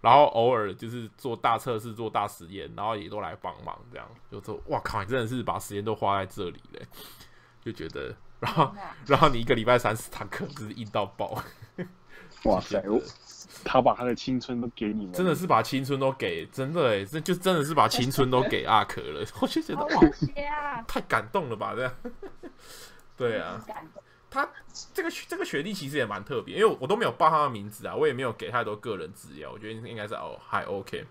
[0.06, 6.82] 然后偶尔就是做大测试、做大实验，然后也都来帮忙，这样就说，哇靠，你真的是把时间都花在这里嘞，
[7.66, 8.16] 就觉得。
[8.40, 8.72] 然后，
[9.08, 11.42] 然后你一个礼拜三十堂课，真是硬到爆！
[12.46, 12.80] 哇塞，
[13.64, 19.26] 他把他的青春都给你们，真的是把青春都给，真的哎，这就真的是把青春都给阿可了。
[19.42, 21.74] 我就觉得哇，太感动了吧？
[21.76, 21.94] 这样，
[23.18, 23.60] 对啊，
[24.36, 24.50] 他
[24.94, 31.06] 这个这个学历其实也蛮特别，因为我都没有报他的名字啊，我也没有给太多个人资料，我觉得应该是哦还 OK。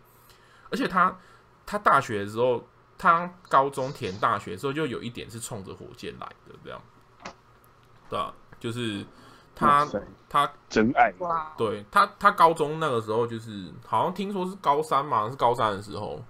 [0.70, 1.16] 而且他
[1.64, 2.62] 他大学的时候，
[2.98, 6.80] 他高中填大学的时候，就有一点是冲着火箭来的，这样。
[8.10, 9.04] 对啊，就是
[9.54, 9.88] 他
[10.28, 11.12] 他真爱，
[11.56, 16.22] 对他他高中那个时候就是好像听说是高三嘛，是高三的时候，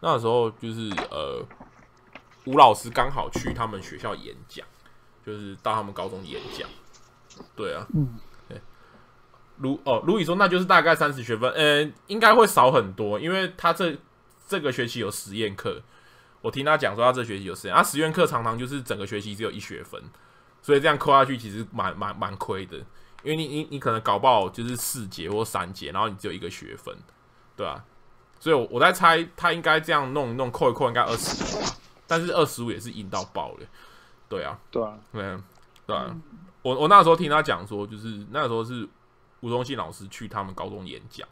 [0.00, 1.44] 那时候就是呃，
[2.46, 4.66] 吴老师刚好去他们学校演讲，
[5.28, 6.66] 就是到他们高中演讲，
[7.54, 8.14] 对啊，嗯，
[8.48, 8.58] 对，
[9.58, 13.94] 卢哦，卢宇说那就是大概三十学分，呃，应该会少很多，因为他这
[14.46, 15.82] 这个学期有实验课，
[16.40, 20.02] 我听他讲说他这学期有实验，他实验课常常就是整个学期只有一学分。
[20.60, 22.76] 所以这样扣下去其实蛮蛮蛮亏的，
[23.22, 26.94] 因为你你你可能搞不好就是四节或三节，然后你只有一个学分，
[27.56, 27.84] 对吧、啊？
[28.40, 31.62] 所以我我在猜他应该这样弄弄扣一扣应该二十五，
[32.08, 33.66] 但是二十五也是硬到爆了，
[34.28, 35.42] 对啊，对啊，对啊，
[35.86, 36.16] 对啊。
[36.62, 38.86] 我我那时候听他讲说，就是那个时候是
[39.40, 41.26] 吴宗信老师去他们高中演讲，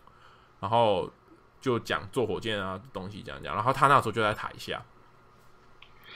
[0.61, 1.11] 然后
[1.61, 4.83] 就讲做火箭啊东西讲讲，然后他那时候就在台下。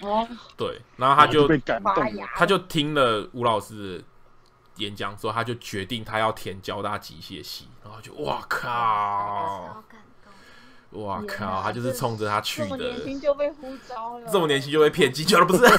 [0.01, 4.05] 哦，对，然后他就被感动，他就听了吴老师的
[4.77, 9.85] 演讲之后，他就决定他要填交大机械系，然后就哇靠，
[10.93, 15.63] 哇靠，他就是冲着他去的，这么年轻就被呼召了，这么年轻就被骗进去了，不是？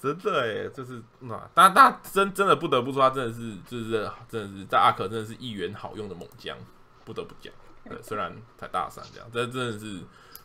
[0.00, 6.56] 真的哎，就是那，但但真真的不得不说，他真的是，就是真的是在阿可真的是一员好用的猛将，
[7.04, 7.52] 不得不讲。
[7.88, 10.00] 对，虽然才大三这样，但真的是。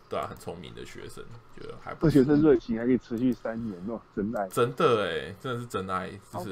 [0.10, 1.24] 对啊，很聪明的学生，
[1.56, 2.10] 觉得还不错。
[2.10, 4.48] 这学生热情还可以持续三年哦，真爱。
[4.48, 6.50] 真的哎，真的是真爱，就是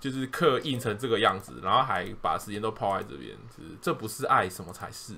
[0.00, 5.14] 就是刻印成这个样子，然后还把时间都泡在这边，就是这不是爱，什么才是？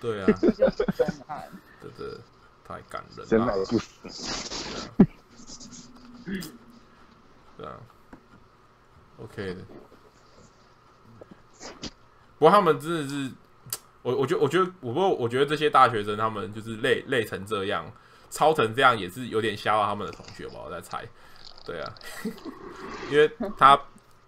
[0.00, 1.48] 对啊， 这就是真爱，
[1.80, 2.18] 对对，
[2.64, 4.90] 太感人了，真爱不死。
[7.56, 7.76] 对啊
[9.18, 9.60] ，OK 的。
[12.38, 13.30] 不过他们真的是。
[14.02, 17.84] 我我觉得我觉得我不过我觉得这些大学生他们就是累累成这样，
[18.30, 20.60] 超成这样也是有点吓到他们的同学吧？
[20.64, 21.04] 我在猜，
[21.66, 21.94] 对啊，
[23.10, 23.78] 因为他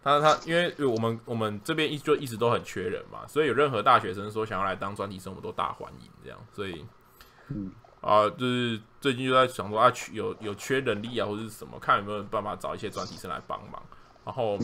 [0.02, 6.38] 他他，因为我们我们这边一就一直都很缺人嘛，所以有任何大学生说想要来当专题生，我们都大欢迎这样。
[6.52, 6.84] 所以，
[7.48, 13.82] 嗯啊，就是最近就在想说啊，有有缺人力啊，或者是什么，看有没有办法找一些专题生来帮忙。
[14.24, 14.58] 然后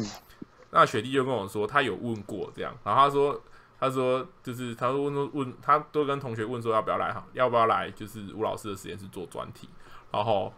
[0.71, 3.43] 那学弟就跟我说，他有问过这样，然后他说。
[3.79, 7.91] 他说，就是他说问说问，他都跟同学问说要不要来哈，要不要来？
[7.91, 9.69] 就是吴老师的实验室做专题，
[10.11, 10.51] 然后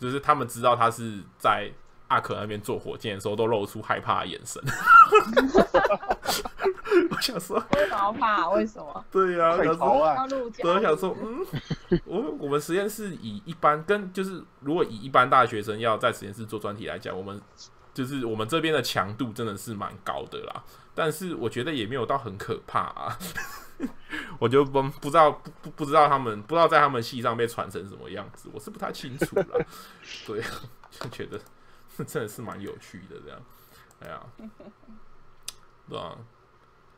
[0.00, 1.70] 就是他们知道他是在
[2.08, 4.62] 阿可那边做火箭的时候，都露出害怕的眼神。
[7.10, 8.48] 我想说，为什么怕？
[8.50, 9.04] 为什么？
[9.10, 10.26] 对呀、啊，快逃啊！
[10.26, 11.46] 对，我想说，嗯，
[12.04, 17.40] 我我们实验室以一般跟就是如果以一般大学生要在实验室做专题来讲，我们
[17.92, 20.62] 就是我们这边的强度真的是蛮高的啦。
[20.94, 23.18] 但是我觉得也没有到很可怕啊，
[24.38, 29.46] 我就不不知道不不不知道他们不知道在他们系上被传成什么样子，我是不太清楚啦。
[30.26, 30.40] 对，
[30.90, 31.38] 就觉得
[32.04, 33.40] 真的是蛮有趣的这样，
[34.00, 34.22] 哎呀，
[35.88, 36.18] 对啊，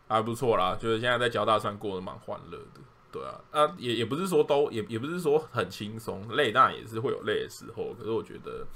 [0.08, 2.80] 还不错啦，就是现在在交大算过得蛮欢乐的，
[3.12, 8.66] 对啊，啊也也不是说都也也不是说很轻松，累当然也是会有累的时候，可是我觉得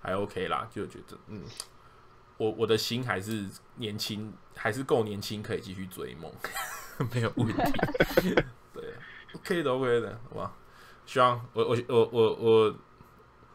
[0.00, 1.42] 还 OK 啦，就觉得嗯。
[2.38, 6.30] 我我的心还是年轻，还是够年轻，可以继续追梦，
[7.14, 7.54] 没有问题。
[8.74, 8.92] 对
[9.32, 10.54] ，OK 的，OK 的，好吧。
[11.06, 12.74] 希望我我我我我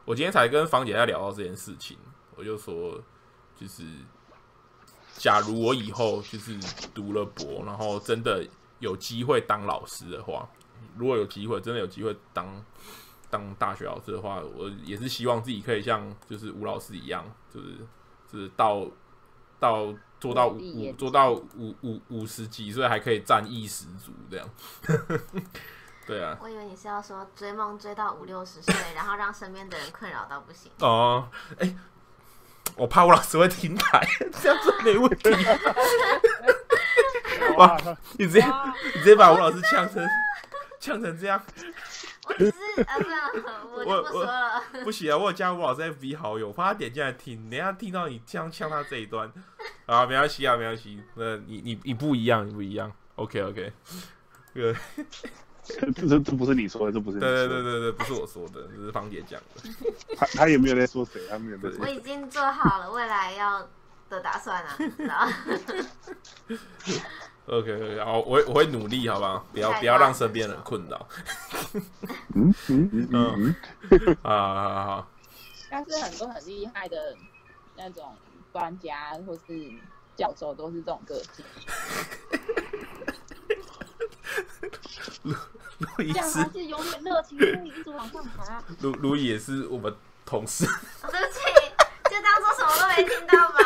[0.05, 1.97] 我今天才跟芳姐在聊到这件事情，
[2.35, 3.01] 我就说，
[3.55, 3.83] 就是
[5.17, 6.59] 假如我以后就是
[6.93, 8.45] 读了博，然后真的
[8.79, 10.49] 有机会当老师的话，
[10.97, 12.65] 如果有机会，真的有机会当
[13.29, 17.67] 当大学老师的话，我也是希望自己可以像就是吴老师一样，就是
[18.31, 18.39] 就。
[18.39, 18.87] 是到
[19.59, 24.49] 到做到五做到五五五十几岁还可以战意十足这样，
[26.05, 26.37] 对啊。
[26.41, 30.71] 我以为你是要说追梦追到五六十岁，然后让身边的人困扰到不行。
[30.79, 31.27] 哦，
[31.59, 31.75] 哎、欸，
[32.75, 34.07] 我怕吴老师会停台，
[34.41, 35.29] 这样子没问题。
[37.57, 37.77] 哇，
[38.17, 38.45] 你直接
[38.85, 40.07] 你直接把吴老师呛成
[40.79, 41.41] 呛成这样。
[42.27, 42.95] 我只是啊，
[43.75, 44.61] 我就不说了。
[44.83, 49.31] 不行啊，我有加吴老师 FB 好友，我怕他点进来听，等下听到你这样呛他这一段
[49.87, 51.03] 啊，没关系啊，没关系。
[51.15, 52.91] 那你你你不一样，你不一样。
[53.15, 53.73] OK OK，
[54.53, 54.75] 这个
[55.95, 57.47] 这这这不是你说的，这不是你说的。
[57.47, 59.69] 对对对对对，不是我说的，这是芳姐讲的。
[60.17, 61.77] 他他也没有在说谁，他没有在说。
[61.81, 63.67] 我已经做好了未来要
[64.09, 64.77] 的打算了。
[67.47, 71.07] OK OK，好，我我会努力，好吧，不要不要让身边人困扰。
[72.33, 73.55] 嗯嗯嗯嗯
[74.23, 75.11] 啊，好好。
[75.69, 77.15] 但是很多很厉害的
[77.77, 78.13] 那种
[78.51, 79.71] 专家或是
[80.15, 81.45] 教授都是这种个性。
[85.23, 85.35] 卢
[85.79, 88.63] 卢医师是永远热情，可以一直往上爬。
[88.81, 90.65] 卢卢也是我们同事。
[90.65, 91.39] 对不起，
[92.09, 93.59] 就当做什么都没听到吧。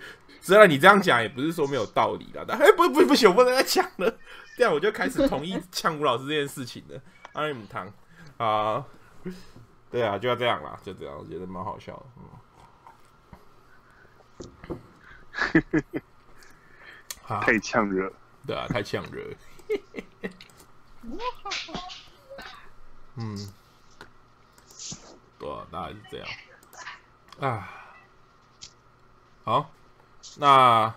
[0.40, 4.18] 虽然你这样讲也不是说没有道理啦，但哎，不不不行，我不能再讲了。
[4.56, 7.00] 这样我就开始同意呛吴老师这件事情了。
[7.34, 7.92] 阿姆汤
[8.38, 8.84] 啊，
[9.90, 12.06] 对啊，就要这样啦，就这样，我觉得蛮好笑的。
[14.68, 16.00] 嗯、
[17.42, 18.12] 太呛热，
[18.46, 19.24] 对啊， 太呛热。
[23.16, 23.36] 嗯，
[25.38, 26.28] 对啊，大概是这样。
[27.40, 27.68] 啊，
[29.44, 29.70] 好。
[30.36, 30.94] 那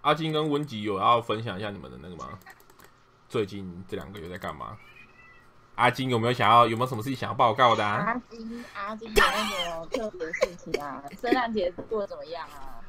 [0.00, 2.38] 阿金跟温吉有要分享一下你们的那个吗？
[3.28, 4.76] 最近这两个月在干嘛？
[5.76, 8.06] 阿金有没有想要有没有什么事情想要报告的啊？
[8.06, 11.02] 阿金，阿金有没有特别事情啊？
[11.20, 12.80] 圣诞节过得怎么样啊？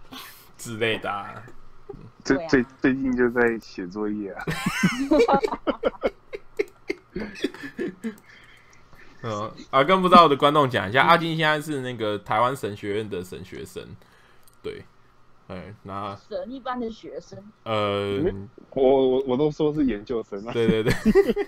[0.57, 1.43] 之类的、啊。
[2.23, 4.43] 最最最近就在写作业啊。
[9.23, 13.83] 嗯，啊，跟不知道的观众讲一下，阿金现在是那个台湾神学院的神学生，
[14.61, 14.83] 对。
[15.47, 18.21] 哎，那神一般的学生，呃，
[18.71, 20.93] 我我我都说是研究生啊，对对对，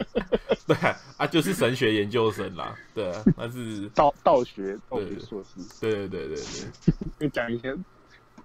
[0.66, 0.78] 对
[1.18, 7.76] 啊，就是神学研究生啦，对啊，那是道道学道学硕士，对对对对对，就讲一些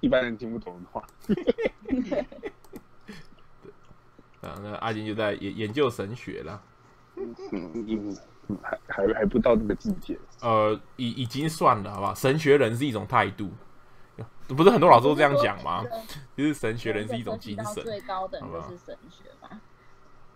[0.04, 2.20] 一般人听不懂的话，对，
[4.46, 6.62] 啊，那阿金就在研研究神学了，
[7.16, 8.16] 嗯嗯
[8.48, 12.14] 嗯，还还还不到那个境界，呃，已已经算了，好不好？
[12.14, 13.50] 神学人是一种态度。
[14.46, 15.82] 不是很多老师都这样讲吗？
[16.36, 19.48] 就是神学人是一种精神，最高等就是神学嘛。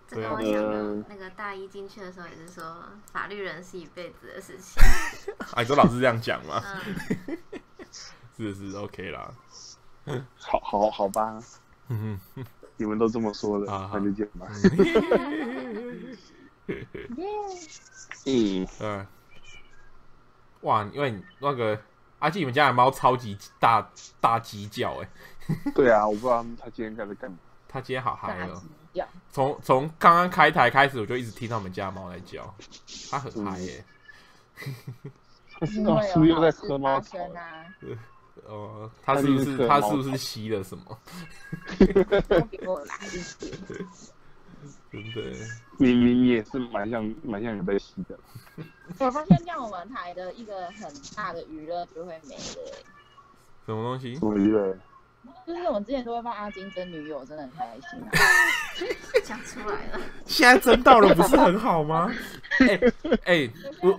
[0.07, 2.65] 这跟我讲的那个大一进去的时候也是说，
[3.13, 4.83] 法律人是一辈子的事情。
[5.55, 6.63] 哎，说老师这样讲吗？
[8.39, 9.31] 是是 OK 啦。
[10.39, 11.39] 好好好吧，
[12.77, 14.47] 你们都这么说了，那就见吧。
[18.27, 19.07] 嗯嗯，
[20.63, 21.79] 哇，因为那个。
[22.21, 23.89] 阿金，你们家的猫超级大
[24.21, 25.09] 大鸡叫哎！
[25.73, 27.39] 对啊，我不知道它今天在干嘛。
[27.69, 28.61] 它今天好嗨哦！
[29.31, 32.53] 从从刚刚开台开始，我就一直听到我们家的猫在叫，
[33.09, 33.85] 它很嗨耶！
[35.61, 37.65] 是不是又在喝猫草啊？
[38.49, 40.99] 哦，他是不是他是不是吸了什么？
[42.51, 43.57] 给我来一点。
[44.91, 45.33] 对不对？
[45.79, 48.19] 你你你也是蛮像蛮像有被吸的。
[48.99, 52.41] 我发现这样我们台的一个很大的娱乐就会没了。
[53.67, 54.15] 什么东西？
[54.17, 54.77] 什么娱乐？
[55.47, 58.11] 就是我们之前都会放阿金争女友，真的很开心啊。
[59.25, 60.01] 讲出来了。
[60.25, 62.11] 现在争到了不是很好吗？
[62.59, 62.81] 哎
[63.27, 63.51] 哎，
[63.83, 63.93] 我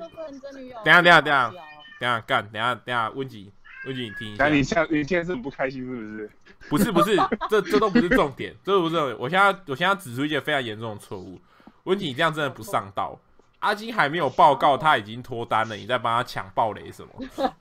[0.84, 1.52] 等下等下等下
[2.00, 3.52] 等下干等下等下温吉
[3.86, 4.48] 温吉你听一下。
[4.50, 6.30] 你现你现在是不开心是不是？
[6.70, 7.16] 不是不是，
[7.50, 9.18] 这这都不是重点，这都不是重点。
[9.20, 11.40] 我现在我现在指出一件非常严重的错误。
[11.84, 13.20] 温吉，你这样真的不上道。
[13.60, 17.52] 阿金还没有报告，他已经脱单了，你在帮他抢暴雷什么？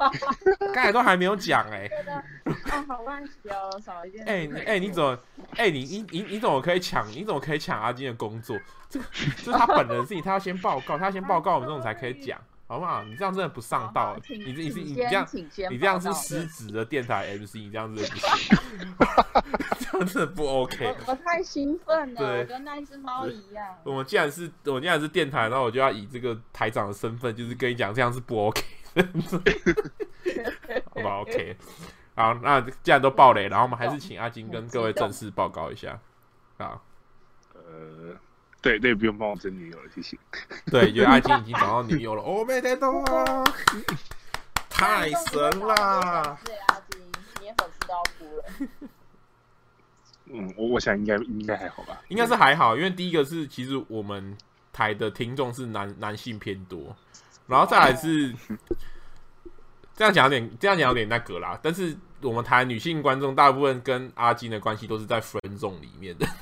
[0.72, 2.22] 刚才都还没有讲哎、欸。
[3.50, 4.24] 哦，少一件。
[4.24, 5.18] 哎、欸，哎、欸，你怎么？
[5.56, 7.04] 哎、欸，你你你你怎么可以抢？
[7.10, 8.56] 你怎么可以抢阿金的工作？
[8.88, 12.40] 这个这是他本人的事情，他要先报告，他要先报告，我们这种才可以讲。
[12.68, 13.02] 好不好？
[13.02, 15.26] 你这样真的不上道，你你你你这样
[15.70, 18.58] 你这样是失职的电台 MC，你这样子不行
[19.80, 20.94] 这样真的不 OK。
[21.06, 23.66] 我太兴奋了，我，跟那一只猫一样。
[23.84, 28.62] 我们既然是我既然是电台，然后我就要以这个台长的身份，就是跟你讲，这样是不 OK。
[30.94, 31.56] 好吧，OK。
[32.16, 35.98] 好，那既然都爆雷，然后我们还是请阿金跟各位正式报告一下。
[36.58, 36.84] 好，
[37.54, 38.14] 呃。
[38.60, 40.18] 对对，不用帮我争女友了，谢谢。
[40.66, 42.22] 对，因为阿金已经找到女友了。
[42.22, 43.44] 我， 没得动啊！
[44.68, 46.36] 太神啦！
[46.44, 47.00] 对阿金，
[47.40, 48.44] 你也粉丝都要哭了。
[50.26, 52.02] 嗯，我我想应该应该还好吧。
[52.08, 54.36] 应该是还好，因为第一个是其实我们
[54.72, 56.94] 台的听众是男男性偏多，
[57.46, 58.34] 然后再来是
[59.94, 61.58] 这样讲有点这样讲有点那个啦。
[61.62, 66.26] 但是我们台女性观众大部分跟阿金的关系都是在 friend zone 里面的。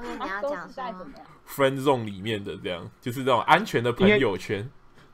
[0.00, 1.06] 我以为你要讲什么
[1.46, 4.68] ？friend zone 里面的这样，就是这种安全的朋友圈。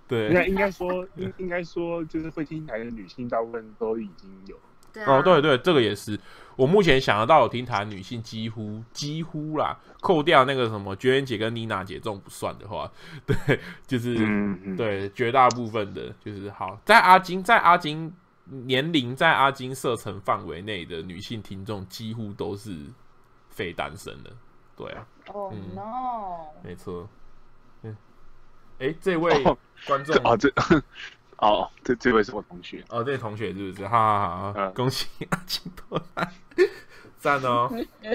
[0.09, 4.57] 对，应该应该 说应应该说，就是会听台的女性大部分都已经有。
[4.93, 6.19] 对啊、哦，对对，这个也是。
[6.55, 12.91] 我目前想得到，我听台女性几乎几乎啦，扣掉那个什么娟姐跟妮娜姐这种不算的话，
[13.27, 18.11] 对，就是、嗯嗯、对绝大部分的，就是好在阿金在阿金
[18.45, 22.75] 年龄在阿金射程范围内的女性听众，几乎都是
[23.51, 24.31] 非单身的。
[24.77, 25.07] 对啊。
[25.29, 26.53] 哦、oh, 嗯、no！
[26.63, 27.09] 没错。
[27.83, 27.97] 嗯。
[28.79, 29.43] 哎，这位
[29.87, 30.53] 观众啊，这。
[31.39, 33.87] 哦，这这位是我同学哦，这位同学是不是？
[33.87, 36.27] 好好好，恭喜阿金脱单，
[37.19, 37.71] 赞哦！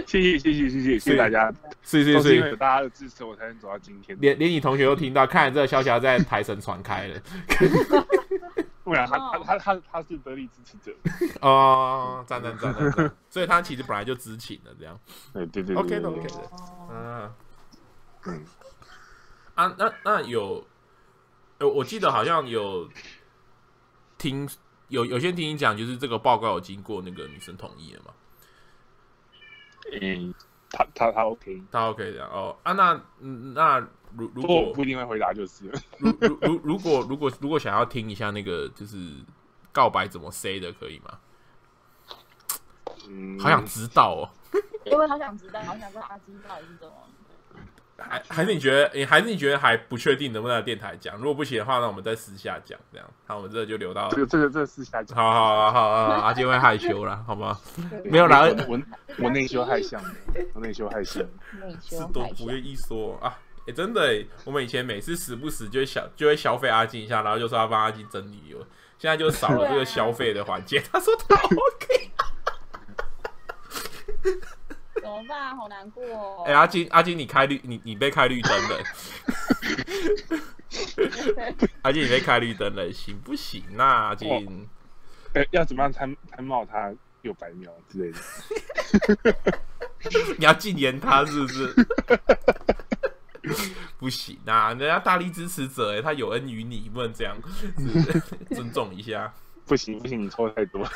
[0.08, 1.54] 谢谢谢谢谢谢谢谢大家，
[1.84, 4.18] 谢谢谢谢，有大家的支持，我才能走到今天。
[4.20, 7.22] 连连你同学都听到，看来这个消息要在台神传开了。
[8.84, 10.92] 不然他他他他他是得力支持者
[11.42, 15.00] 哦，赞赞赞赞，所以他其实本来就知情的，这样。
[15.34, 16.52] 对对对，OK 的 OK 的，
[16.90, 17.34] 嗯
[18.26, 18.46] 嗯，
[19.56, 20.66] 啊，那那有。
[21.64, 22.90] 我记得好像有
[24.18, 24.50] 听
[24.88, 28.12] 有有些听你讲，就是这个报告有经过那个女生同意了嘛？
[30.02, 30.34] 嗯，
[30.72, 33.88] 他他他 OK，他 OK 这样哦啊，那那
[34.18, 35.66] 如如果不一定会回答就是
[36.00, 38.98] 如如如 如果如果如果想要听一下那个就是
[39.72, 41.18] 告白怎么 say 的，可以吗？
[43.08, 44.30] 嗯，好想知道哦，
[44.86, 46.94] 因为好想知道，好想知道阿金到底是怎么。
[48.04, 51.16] 还还是你觉得，你还是你觉得还不确定能不能在电台讲？
[51.18, 53.08] 如果不行的话，那我们再私下讲，这样。
[53.28, 55.16] 好，我们这就留到这个这个这个私下讲。
[55.16, 57.60] 好好好好，阿金会害羞啦，好吗？
[58.06, 58.82] 没有啦，我
[59.20, 60.02] 我内羞害相，
[60.56, 61.24] 我内羞害相，
[61.80, 63.38] 是都不愿意说啊。
[63.68, 68.56] 哎，真的，我们以前每次时不时就会消就会消费阿金一下，然后就说要帮阿金整理。
[68.98, 70.80] 现在就少了这个消费的环节。
[70.92, 72.12] 他说他 OK。
[75.02, 75.58] 怎么办？
[75.58, 76.44] 好难过哦。
[76.46, 78.78] 哎、 欸，阿金，阿金，你开绿，你你被开绿灯了。
[81.82, 83.86] 阿金，你被开绿灯了，行不行啊？
[84.10, 84.70] 阿金，
[85.34, 86.94] 哎、欸，要怎么样才才冒他
[87.24, 88.20] 六百秒之类的？
[90.38, 91.74] 你要禁言他是不是？
[93.98, 97.36] 不行啊，人家大力支持者，哎，他有恩于你，不能这样，
[98.52, 99.34] 尊重一下。
[99.66, 100.90] 不行不行，你抽太多了。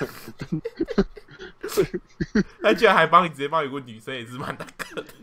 [2.62, 5.14] 他居然还帮你直接帮一个女生，也是蛮大个的。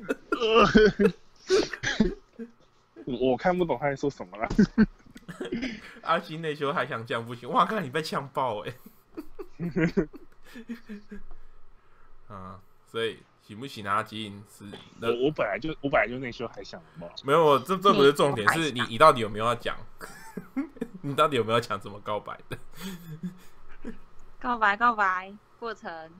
[3.04, 4.48] 我看不懂他在说什么了。
[6.02, 7.50] 阿金内修还想这样不行？
[7.50, 8.74] 哇，看你被呛爆哎！
[12.28, 12.58] 啊，
[12.90, 13.86] 所以行不行？
[13.86, 14.64] 阿金是
[15.01, 17.09] 我我本来就我本来就内修还想嘛。
[17.24, 19.76] 没有，这这不是重点，是你你到底有没有要讲？
[21.03, 22.57] 你到底有没有讲怎么告白的？
[24.40, 26.11] 告白告白过程。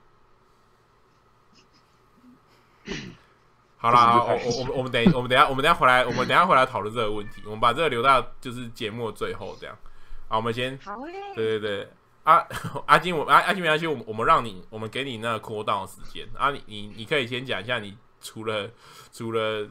[3.77, 7.41] 好啦，我我我们等我们等下我们等下回来，我们等下回来讨论这个问题。
[7.45, 9.77] 我们把这个留到就是节目的最后这样。
[10.27, 10.77] 好，我们先。
[10.79, 11.13] 好嘞。
[11.33, 11.89] 对对对，
[12.23, 12.47] 阿
[12.87, 16.27] 阿金，我阿阿金没关系，我们我们让你，我们给你那个 down 的时间。
[16.35, 18.69] 啊，你你你可以先讲一下，你除了
[19.11, 19.69] 除了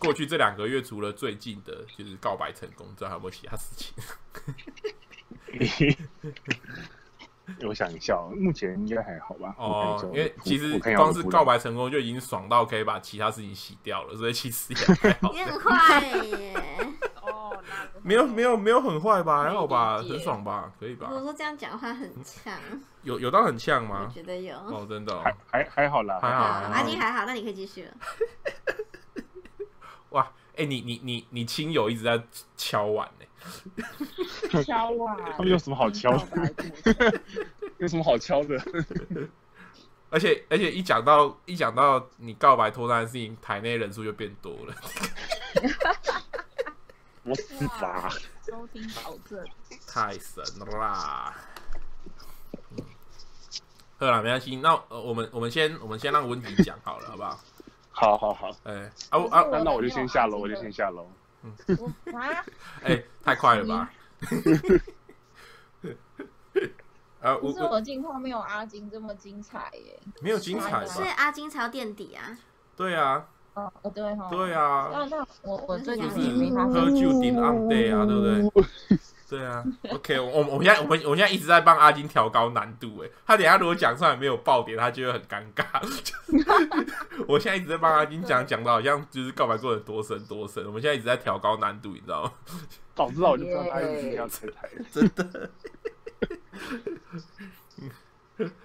[0.00, 3.94] 过去这两个月，除了最近的就是告白成功之外，还有没有其他事情？
[7.66, 9.54] 我想一下，目前应该还好吧。
[9.58, 15.32] 哦，因为其实光是告白成功就已经爽到可以把其他事情洗掉了，所以其实也还好。
[15.32, 16.54] 你很快耶！
[17.60, 19.42] 哦，没有没有没有很坏吧？
[19.42, 20.72] 还好吧，很爽吧？
[20.78, 21.08] 可以吧？
[21.10, 22.58] 我说这样讲话很呛，
[23.02, 24.06] 有有到很呛吗？
[24.08, 24.56] 我觉得有。
[24.56, 26.44] 哦，真的，还还还好啦，还好。
[26.44, 27.94] 阿金还好，那你可以继续了。
[30.10, 32.22] 哇，哎，你你你你亲友一直在
[32.56, 33.24] 敲碗呢。
[34.64, 35.16] 敲碗！
[35.36, 36.52] 他们有什么好敲的？
[37.78, 38.60] 有什么好敲的？
[40.10, 44.74] 而且而且一讲到一讲到你告白脱单的事情，台内人数就变多了。
[47.28, 48.08] 我死吧！
[48.46, 49.44] 收听保证
[49.86, 51.34] 太神了啦！
[53.98, 54.56] 好了，没关系。
[54.56, 57.38] 那呃，我们我们先我们先让温迪讲好了，好不好？
[57.90, 58.48] 好好好。
[58.64, 61.06] 哎、欸，啊啊，那那我就先下楼，我就先下楼。
[61.42, 61.52] 嗯，
[62.14, 62.44] 哎、
[62.84, 63.90] 欸，太快了吧！
[67.20, 72.38] 啊，不是我的近况没有阿金这么精彩耶，没有精彩，是阿金才要垫底啊。
[72.76, 73.26] 对啊，
[73.82, 74.88] 哦，对哈，对啊。
[74.92, 76.16] 那那我我最近是
[76.54, 78.98] 喝酒顶 on day 啊，对不对？
[79.28, 85.66] 对啊，OK，我我们现在我们我们现在一直在帮阿金调高难度，哎，他等下如果讲出来没有爆点，他就会很尴尬。
[87.28, 92.32] 我现在一直在帮阿金讲，讲的好像就是告白过程多深多深，我们现在一直在调高难度，你知道吗？
[92.96, 95.50] 早知道我就知道他一定要拆台，真的。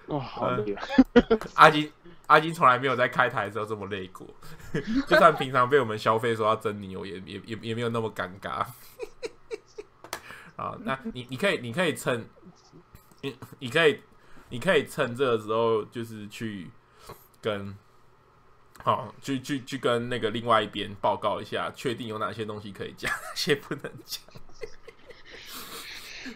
[0.06, 0.86] 哦，好厉害！
[1.56, 1.92] 阿金，
[2.26, 4.26] 阿金从来没有在开台的时候这么累过，
[5.06, 8.66] 就算平常被我们消费说要真牛，也也也也没有那么尴尬。
[10.56, 12.26] 啊，那你你可以你可以趁
[13.22, 14.00] 你你可以
[14.50, 16.70] 你可以趁这个时候，就是去
[17.42, 17.76] 跟
[18.82, 24.22] 好去去去跟那个另外一边报告一下，确定有哪些东西可以讲，哪些不能讲。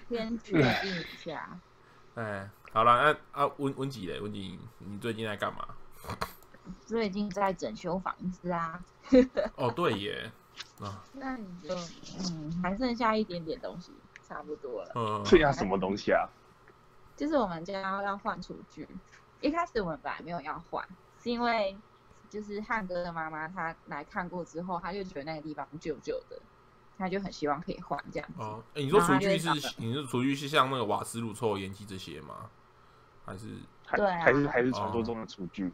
[0.08, 1.58] 先决定一下。
[2.16, 5.66] 哎，好了，那啊温温吉嘞，温吉，你最近在干嘛？
[6.84, 8.82] 最近在整修房子啊。
[9.56, 10.30] 哦，对耶。
[10.80, 11.74] 啊， 那你就
[12.30, 13.92] 嗯，还剩下一点点东西。
[14.28, 14.92] 差不多了。
[14.94, 16.28] 嗯，剩下什么东西啊？
[17.16, 18.86] 就是我们家要换厨具。
[19.40, 20.86] 一开始我们本来没有要换，
[21.22, 21.74] 是因为
[22.28, 26.38] 就是汉哥的妈妈她来看过之后，她就觉得那个地方旧旧的，
[26.98, 28.42] 她就很希望可以换这样子。
[28.42, 29.48] 哦，欸、你说厨具是？
[29.78, 32.50] 你说厨具是像那个瓦斯炉、抽油烟机这些吗？
[33.28, 33.46] 还是？
[33.96, 34.18] 对啊。
[34.20, 35.70] 还是还是传说中的厨具？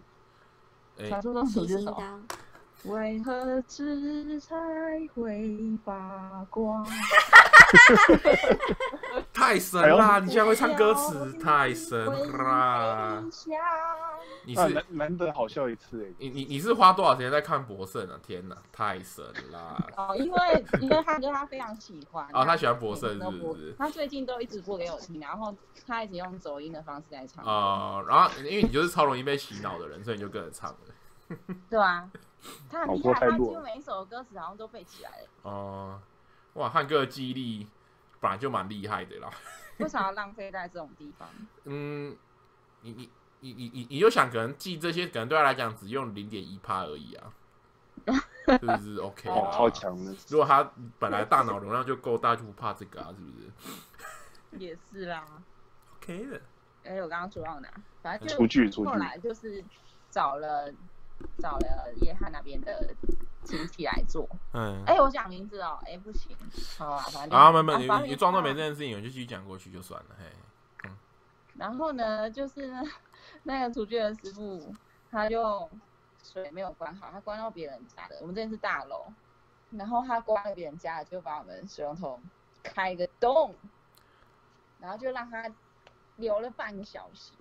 [1.08, 2.20] 传说中厨具是什么？
[2.84, 4.54] 为何纸才
[5.14, 6.84] 会发光？
[9.32, 10.18] 太神啦！
[10.20, 12.04] 你竟然会唱歌词，太神
[12.38, 13.22] 啦！
[14.46, 16.14] 你是难难得好笑一次哎！
[16.18, 18.18] 你你你是花多少时间在看博胜啊？
[18.22, 19.76] 天哪，太神啦！
[19.96, 23.74] 哦，因为因为他哥他非常喜欢哦，他喜欢博胜是不是？
[23.78, 25.54] 他最近都一直播给我听，然后
[25.86, 28.04] 他一直用走音的方式在唱哦。
[28.08, 30.78] 然后因为你就是超容易被洗脑的人，所以你就跟着唱了。
[31.70, 32.08] 对啊，
[32.70, 35.26] 他很厉害，他几乎每一首歌词好像都背起来了。
[35.42, 35.98] 哦。
[36.54, 37.68] 哇，汉哥的记忆力
[38.20, 39.30] 本来就蛮厉害的啦。
[39.78, 41.28] 为啥要浪费在这种地方？
[41.64, 42.16] 嗯，
[42.82, 47.32] 你你你你你你就想，可能记这些，可能对他来讲只用零点一趴而已啊，
[48.46, 50.14] 是不是？OK，哦，超强的。
[50.28, 54.58] 如果他本来大脑容量就够大，就不怕这个啊，是不是？
[54.64, 55.26] 也是啦。
[55.96, 56.40] OK 的。
[56.84, 57.68] 哎、欸，我刚刚说到哪？
[58.00, 59.64] 反正就后来就是
[60.10, 60.72] 找了
[61.38, 62.94] 找了叶汉那边的。
[63.44, 66.36] 亲戚来做，嗯，哎、欸，我讲名字哦，哎、欸，不行，
[66.78, 70.24] 好啊，反正啊，没没，你你装作没这件事情，我就继续讲过去就算了，嘿，
[70.84, 70.96] 嗯，
[71.54, 72.72] 然后呢，就是
[73.44, 74.74] 那个厨具的师傅，
[75.10, 75.70] 他就
[76.22, 79.04] 水没有关好，他关到别人家的，我们这边是大楼，
[79.70, 82.18] 然后他关了别人家的，就把我们水龙头
[82.62, 83.54] 开一个洞，
[84.80, 85.50] 然后就让他
[86.16, 87.32] 流了半个小时，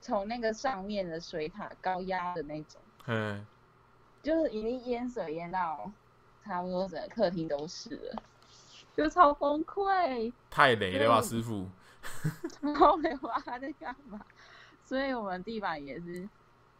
[0.00, 3.46] 从那个上面的水塔高压的那种，嗯。
[4.22, 5.90] 就是已经淹水淹到
[6.44, 8.22] 差不多整个客厅都是了，
[8.96, 10.32] 就超崩溃。
[10.48, 11.68] 太雷了吧，师傅！
[12.74, 14.20] 超雷吧，他在干嘛？
[14.84, 16.28] 所以我们地板也是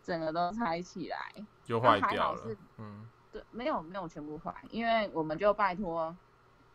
[0.05, 1.19] 整个都拆起来，
[1.65, 2.57] 就坏掉了。
[2.79, 6.17] 嗯，对，没有没有全部坏，因为我们就拜托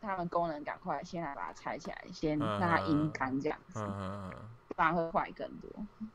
[0.01, 3.79] 他们工人赶快先来把它拆起来，先让它阴干这样子，
[4.67, 5.69] 不然会坏更多。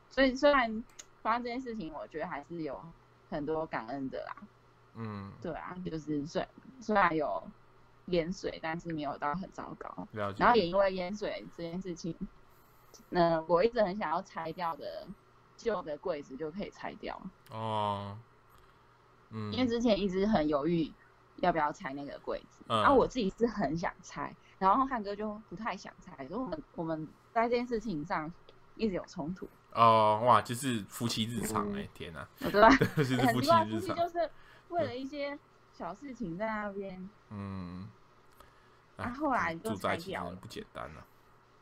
[0.09, 0.83] 所以虽然
[1.21, 2.79] 发生这件事情，我觉得还是有。
[3.33, 4.35] 很多感恩的啦，
[4.95, 6.47] 嗯，对啊，就是虽
[6.79, 7.43] 虽然有
[8.05, 10.07] 淹水，但是没有到很糟糕。
[10.11, 10.37] 了解。
[10.39, 12.15] 然后也因为淹水这件事情，
[13.09, 15.07] 那我一直很想要拆掉的
[15.57, 17.19] 旧的柜子就可以拆掉。
[17.49, 18.17] 哦，
[19.31, 20.93] 嗯，因为之前一直很犹豫
[21.37, 28.31] 要不要拆那个柜子，嗯，然后我自己是很想拆，然后汉哥就不太想拆，所以我们我们在这件事情上
[28.75, 29.49] 一直有冲突。
[29.73, 32.27] 哦，哇，就是夫妻日常哎、欸，天哪、啊！
[32.39, 32.69] 对吧？
[32.97, 34.29] 就是夫妻日常，就是
[34.69, 35.37] 为了一些
[35.73, 37.09] 小事情在那边。
[37.29, 37.87] 嗯。
[38.97, 41.05] 啊，后来就拆掉了，不简单了。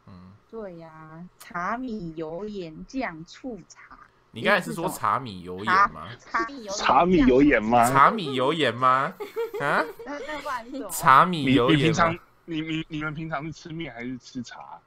[0.07, 0.34] 嗯。
[0.49, 3.97] 对呀、啊，茶米油盐酱醋茶。
[4.34, 6.07] 你刚才是说茶米油盐吗？
[6.20, 7.89] 茶米油茶米油盐吗？
[7.89, 9.14] 茶米油盐吗？
[9.62, 9.84] 啊？
[10.05, 10.89] 那那不然是什么？
[10.89, 11.80] 茶米油盐。
[11.80, 14.80] 你平常你你你们平常是吃面还是吃茶？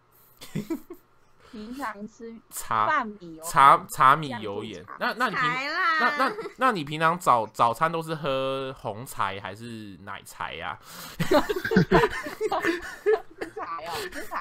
[1.55, 5.45] 平常吃茶饭米茶茶米油盐，那那你平
[6.01, 10.77] 那那那你平常早早餐都是喝红茶还是奶茶呀？
[13.55, 13.93] 茶呀，
[14.29, 14.41] 茶。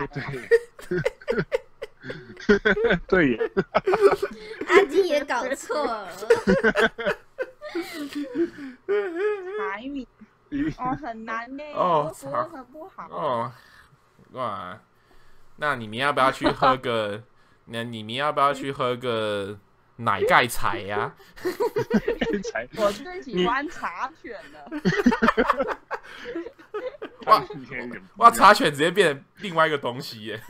[3.07, 3.37] 对，
[4.67, 6.09] 阿金也搞错了。
[9.59, 10.07] 茶米
[10.79, 12.11] 哦，很难呢，哦，
[12.51, 13.51] 很不好哦，
[14.31, 14.79] 哇。
[15.63, 17.23] 那你们要不要去喝个？
[17.67, 19.57] 那你们要不要去喝个
[19.95, 21.15] 奶盖茶呀？
[22.75, 25.77] 我最喜欢茶犬了。
[27.27, 27.41] 哇
[28.17, 28.29] 哇！
[28.29, 30.43] 茶犬直接变成另外一个东西耶！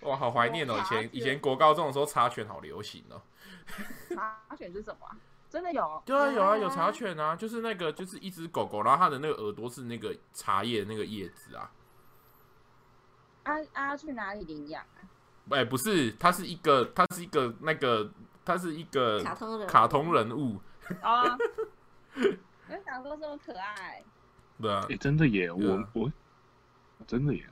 [0.00, 0.76] 哇，好怀念哦！
[0.78, 3.22] 以前以前国高中的时候，茶犬好流行哦。
[4.14, 5.06] 茶犬是什么？
[5.06, 5.16] 啊
[5.48, 6.02] 真的有？
[6.04, 11.70] 对啊，有啊，有茶犬啊，就是那个，就是一只狗狗，然后它的那个耳朵是那个茶叶那个叶子啊。
[13.50, 13.96] 啊啊！
[13.96, 15.02] 去哪里领养啊？
[15.50, 18.08] 哎，不是，他是一个，他是一个那个，
[18.44, 20.60] 他是一个卡通人卡通人物
[21.00, 21.36] 啊。
[22.68, 24.02] 为啥都这么可爱？
[24.60, 26.10] 对啊，哎，真的耶，我我
[27.06, 27.44] 真的耶。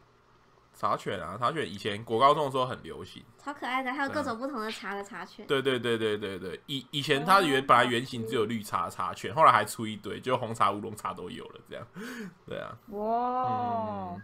[0.74, 5.44] 茶犬啊，茶犬以前国高中的时候很流行，超可爱的，还有各种不同的茶的茶犬。
[5.48, 11.84] 对对对对对对，以以前它原本来原型只有绿茶茶犬，后来还出一堆，就红茶、乌龙茶都有了，这样。
[12.46, 12.78] 对啊。
[12.90, 14.16] 哇。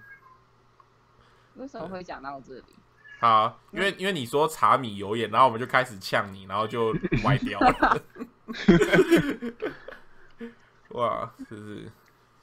[1.57, 2.65] 为什么会讲到这里？
[3.21, 8.03] 好，因为因为你说茶米油盐，然后我们就开始呛你，然后就歪掉了。
[10.91, 11.91] 哇，是不是？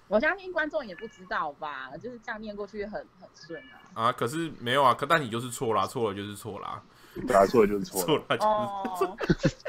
[0.08, 3.80] 我相信观众也不知道吧，就是这样念过去很很顺啊。
[3.94, 6.82] 啊，可是没有啊，可但你就是错啦，错了就是错啦，
[7.28, 9.56] 答错了就是错， 错了就是。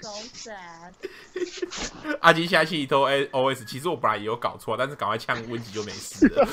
[0.00, 0.92] So sad。
[2.20, 6.46] 阿金现在心里头 A O S，其实我本来也有搞错，但是赶快呛温吉就没事了。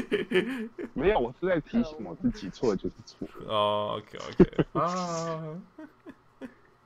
[0.94, 3.28] 没有，我是在提醒我自己，错了就是错。
[3.46, 5.62] 哦，OK OK 啊。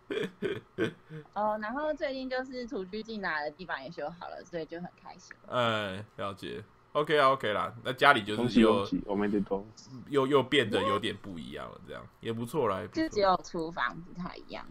[1.35, 5.35] 哦，然后最近就是厨具进来的，地板也修好了，所以就很开心。
[5.49, 6.63] 嗯，了解。
[6.93, 7.75] OK 啊，OK 啦。
[7.85, 9.67] 那家里就是又我们的都
[10.09, 12.87] 又又变得有点不一样了，这样也不错啦。
[12.93, 14.65] 就只有厨房不太一样。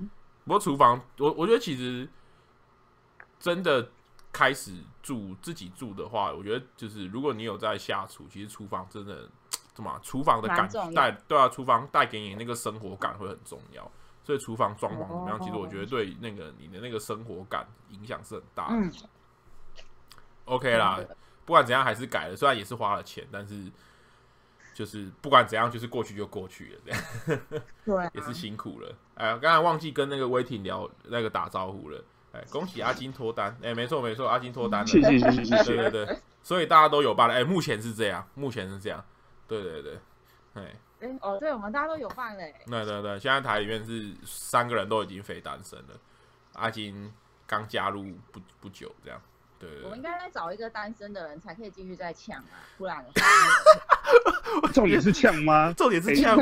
[0.45, 2.07] 不过厨房，我我觉得其实
[3.39, 3.87] 真的
[4.35, 9.29] 开始住自己住的话，我觉得就是如果你有在下厨，其实厨房真的
[9.73, 13.89] 怎么厨房的感带对啊，厨房带给你那个生活感会很重要。
[14.25, 15.39] 所以厨房装潢怎么样？
[15.39, 18.91] 其实我觉得对那个你的那个生活感影响是很大的。
[20.43, 20.99] OK 啦，
[21.45, 23.71] 不管怎样还是改了，虽然也是花了钱，但是
[24.73, 27.01] 就是不管怎样，就是过去就过去了，这样。
[27.85, 28.93] 对， 也是辛苦了。
[29.13, 32.03] 哎，刚才忘记跟那个威霆聊那个打招呼了。
[32.35, 33.55] 哎，恭喜阿金脱单！
[33.63, 34.85] 哎，没错没错，阿金脱单了。
[34.87, 35.63] 谢谢谢谢。
[35.63, 37.33] 对对对，所以大家都有办了。
[37.33, 39.03] 哎，目前是这样，目前是这样。
[39.47, 39.99] 对对对，
[40.55, 40.63] 哎。
[41.01, 42.55] 哎哦，对，我们大家都有办嘞。
[42.65, 45.99] 对对对，现在台里面是三个人都已经非单身了，
[46.53, 47.13] 阿金
[47.45, 49.21] 刚加入不不久，这样。
[49.59, 53.05] 对，对，对，我们应该再找一个单身的人才可以继续再抢啊，不然。
[54.73, 55.73] 重点是呛吗？
[55.77, 56.37] 重点是呛，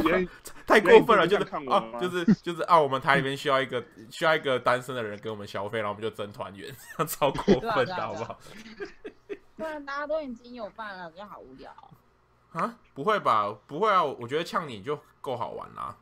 [0.65, 8.39] 太过分了，就是啊，就是就是啊，我们台里面需要一个需要一个单身的人给我们消费，然后我们就争团圆，这样超过分的，好不好？
[9.55, 11.71] 不然大家都已经有伴了，就好无聊。
[12.51, 13.55] 啊，不会吧？
[13.65, 14.03] 不会啊！
[14.03, 15.95] 我觉得呛你就够好玩啦。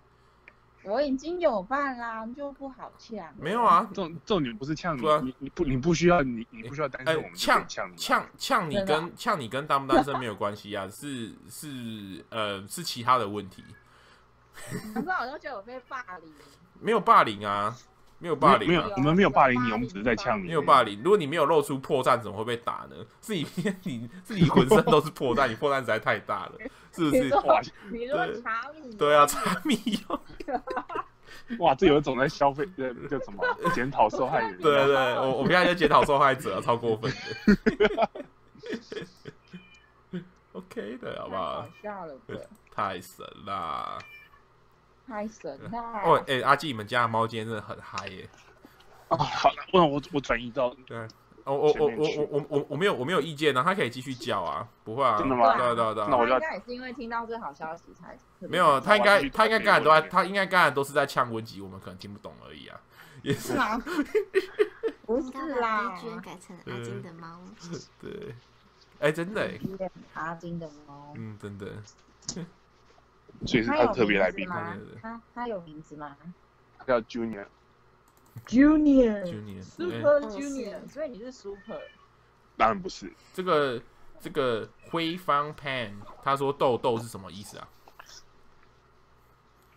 [0.84, 3.26] 我已经有伴啦，就不好呛。
[3.38, 13.64] 没有啊，重重点不是呛你，啊、你你不你不需要你你不需要担心，我们呛呛呛呛你跟呛你跟单不单身没有关系啊，是是呃是其他的问题。
[14.94, 16.34] 可是好像就有被霸凌。
[16.80, 17.76] 没有霸凌啊。
[18.22, 20.46] 没有霸凌，没有，我们没有霸凌你，我们只是在呛你。
[20.48, 22.96] 没有霸凌，如果你没有露出破绽，怎么会被打呢？
[23.22, 23.48] 是你，
[23.84, 26.52] 你是你浑身都是破绽，你破绽实在太大了，
[26.94, 27.24] 是不是？
[27.24, 27.30] 你
[28.08, 28.96] 说茶米？
[28.96, 29.78] 对啊，茶米。
[31.58, 33.44] 哇，这有一种在消费，这叫什么？
[33.74, 34.56] 检讨受害人。
[34.62, 38.10] 对对对，我我们现在在检讨受害者，超过分的。
[40.54, 41.66] OK 的，好不好？
[42.74, 43.98] 太神了。
[45.12, 45.70] 太神了！
[46.06, 48.30] 哦，哎、欸，阿季，你们家的猫今天真的很嗨耶！
[49.10, 50.98] 哦，好了，我我我转移到对，
[51.44, 55.58] 哦，我我我我我我我没有我没有意见呢，它可以继续叫啊，不会啊，真的吗？
[55.58, 62.80] 对对对，那我应该也是因为听到这好消息才没有，他应该他应该刚才都在，他应该刚才都是在呛温吉，我们可能听不懂而已啊，
[63.22, 63.78] 也是吗？
[65.06, 67.38] 不是啦，居然改成阿金的猫，
[68.00, 68.34] 对，
[69.00, 69.52] 哎，真的，
[70.14, 71.68] 阿金的猫，嗯，真的。
[73.46, 74.78] 所以是他特别来宾吗？
[75.02, 76.16] 他他有名字吗？
[76.78, 77.46] 他叫 Junior。
[78.48, 81.82] Junior，Super Junior，所以你是 Super？
[82.56, 83.12] 当然不是。
[83.34, 83.82] 这个
[84.20, 85.92] 这个灰方 Pan，
[86.24, 87.68] 他说豆豆是什么意思啊？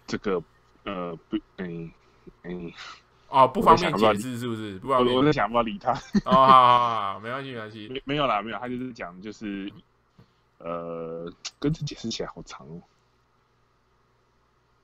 [0.06, 0.42] 这个
[0.84, 1.90] 呃不，嗯
[2.42, 2.72] 嗯，
[3.28, 4.78] 哦，不方便解释是不是？
[4.78, 5.92] 不方便，我在想要不要理他。
[6.24, 9.72] 哦，好好好，没关系没关系，没没有啦没有，他就是讲就是
[10.58, 12.80] 呃，跟这解释起来好长哦。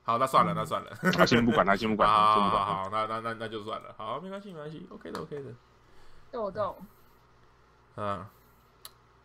[0.03, 2.65] 好，那算了，那算了， 那先不管他，先不管他，先不管。
[2.65, 3.95] 好，那那那那就算了。
[3.97, 5.51] 好，没关系，没关系，OK 的，OK 的。
[6.33, 6.77] 豆豆，
[7.97, 8.25] 嗯，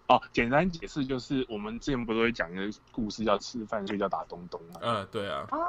[0.07, 4.79] 哦，简单解释就是，我们之前不是会讲一个故事，叫吃饭睡觉打东东吗？
[4.81, 5.47] 嗯，对啊。
[5.49, 5.59] 啊，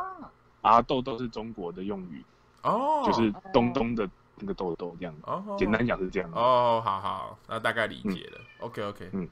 [0.63, 2.25] 啊，豆豆是中国的用语，
[2.63, 5.15] 哦，就是东东的那个豆豆这样。
[5.23, 6.31] 哦，简单讲是这样。
[6.33, 8.41] 哦，好好，那大概理解了。
[8.59, 9.29] OK，OK，嗯，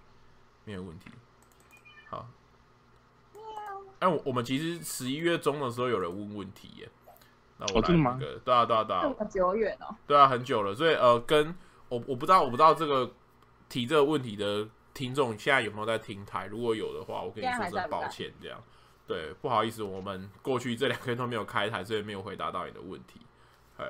[0.64, 1.10] 没有问题。
[2.08, 2.24] 好。
[4.04, 6.90] 哎，我我们其实十一月中的时候有人问问题耶，
[7.56, 11.54] 那我来那个，对啊对啊对啊，这么久远哦，对啊很久了，所以呃，跟
[11.88, 13.10] 我我不知道我不知道这个
[13.70, 18.62] 提这个问题的听众现在有没有在听台，如果有的话，我跟你说声抱歉这样，
[19.06, 23.22] 对，不好意思，我们过去这两个月都没有开台，所以没有回答到你的问题。
[23.78, 23.86] 哎，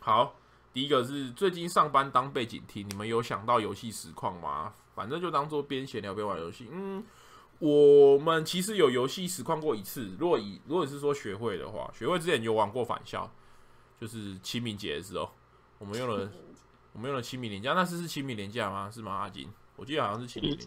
[0.00, 0.34] 好，
[0.74, 4.74] 第一个是最近上班当背景听，你们有想到游戏实况吗？
[4.94, 6.68] 反正就当做边闲聊边玩游戏。
[6.72, 7.04] 嗯，
[7.58, 10.14] 我们其实有游戏实况过一次。
[10.18, 13.28] 如果以如果是说学会的话，学会之前有玩过返校，
[14.00, 15.28] 就是清明节的时候，
[15.78, 16.30] 我们用了
[16.92, 18.90] 我们用了清明连假，那次是清明年假吗？
[18.90, 19.12] 是吗？
[19.12, 20.66] 阿金，我记得好像是清明年假。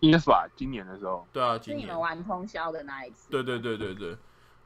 [0.00, 1.26] 应该是吧，今年的时候。
[1.32, 1.80] 对啊，今年。
[1.80, 3.28] 是你们玩通宵的那一次。
[3.30, 4.16] 对对对对对，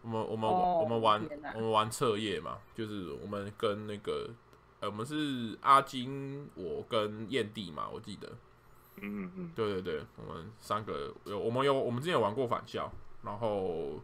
[0.02, 4.30] 我们我们、oh, 我们玩我们玩彻夜嘛，就是我们跟那个
[4.80, 8.30] 呃，我们是阿金，我跟燕帝嘛，我记得。
[8.96, 9.52] 嗯嗯。
[9.54, 12.90] 对对对，我们三个有我们有我们之前有玩过返校，
[13.22, 14.00] 然后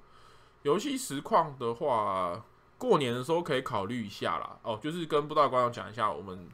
[0.62, 2.44] 游戏实况的话，
[2.78, 4.58] 过年的时候可以考虑一下啦。
[4.62, 6.48] 哦，就是跟不知道的观众讲一下我们。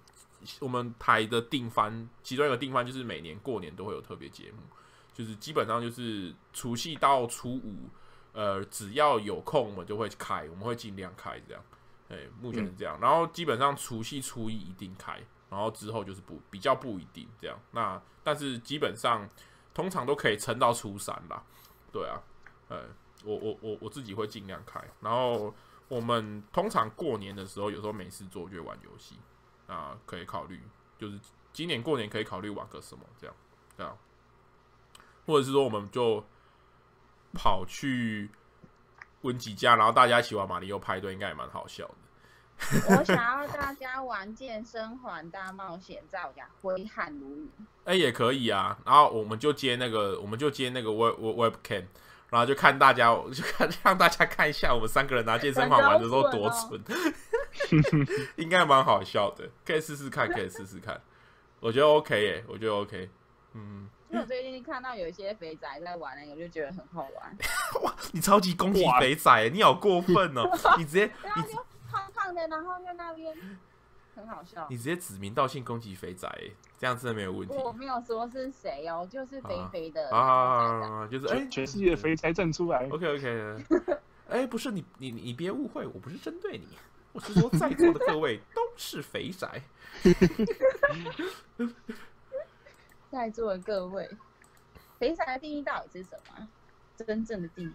[0.60, 4.58] 我们台的定番，其中一个定番就是每年过年都会有特别节目，
[5.12, 7.88] 就是基本上就是除夕到初五，
[8.32, 11.62] 呃，只要有空我们就会开，我们会尽量开这样。
[12.10, 12.96] 哎，目前是这样。
[13.00, 15.18] 然后基本上除夕初一一定开，
[15.48, 17.58] 然后之后就是不比较不一定这样。
[17.70, 19.28] 那但是基本上
[19.74, 21.42] 通常都可以撑到初三啦。
[21.92, 22.20] 对啊，
[22.68, 22.84] 呃，
[23.24, 24.82] 我我我我自己会尽量开。
[25.00, 25.54] 然后
[25.88, 29.16] 我们通常过年的时候，有时候没事做就玩游戏。
[29.66, 30.62] 啊，可以考虑，
[30.96, 31.18] 就是
[31.52, 33.34] 今年过年可以考虑玩个什么这样，
[33.76, 33.98] 这样，
[35.26, 36.24] 或者是说我们就
[37.32, 38.30] 跑去
[39.22, 41.94] 温吉家，然后大家一起玩马里奥派对，应该也蛮好笑的。
[42.88, 47.48] 我想要大家玩健身环大冒险，在我家挥汗如雨。
[47.84, 51.84] 哎，也可以啊，然后我们就接那个，我们就接那个 web webcam，
[52.30, 56.82] 然后就看大家，就看 让大家看一下我们三个人拿健身环玩的时候多蠢。
[58.36, 61.00] 应该蛮好笑的，可以试试看，可以试试看。
[61.60, 63.08] 我觉得 OK 耶，我觉得 OK。
[63.54, 67.82] 嗯，因为我最近看到有一些肥仔在玩那个，我就觉得很好玩。
[67.82, 70.50] 哇，你超级攻击肥仔，你好过分哦！
[70.76, 71.42] 你直接你
[72.26, 73.34] 胖胖的，然后在那边
[74.14, 74.66] 很好笑。
[74.70, 76.28] 你直接指名道姓攻击肥仔，
[76.78, 77.54] 这样真的没有问题。
[77.54, 82.88] 我没有说是谁哦，就是肥肥的啊，就是哎，全世界肥宅站出来。
[82.90, 83.64] OK OK。
[84.28, 86.66] 哎，不是你你你别误会，我不是针对你。
[87.12, 89.48] 我是说，在座的各位都是肥仔。
[93.10, 94.10] 在座的各位，
[94.98, 96.48] 肥仔的定义到底是什么？
[96.96, 97.74] 真正的定义？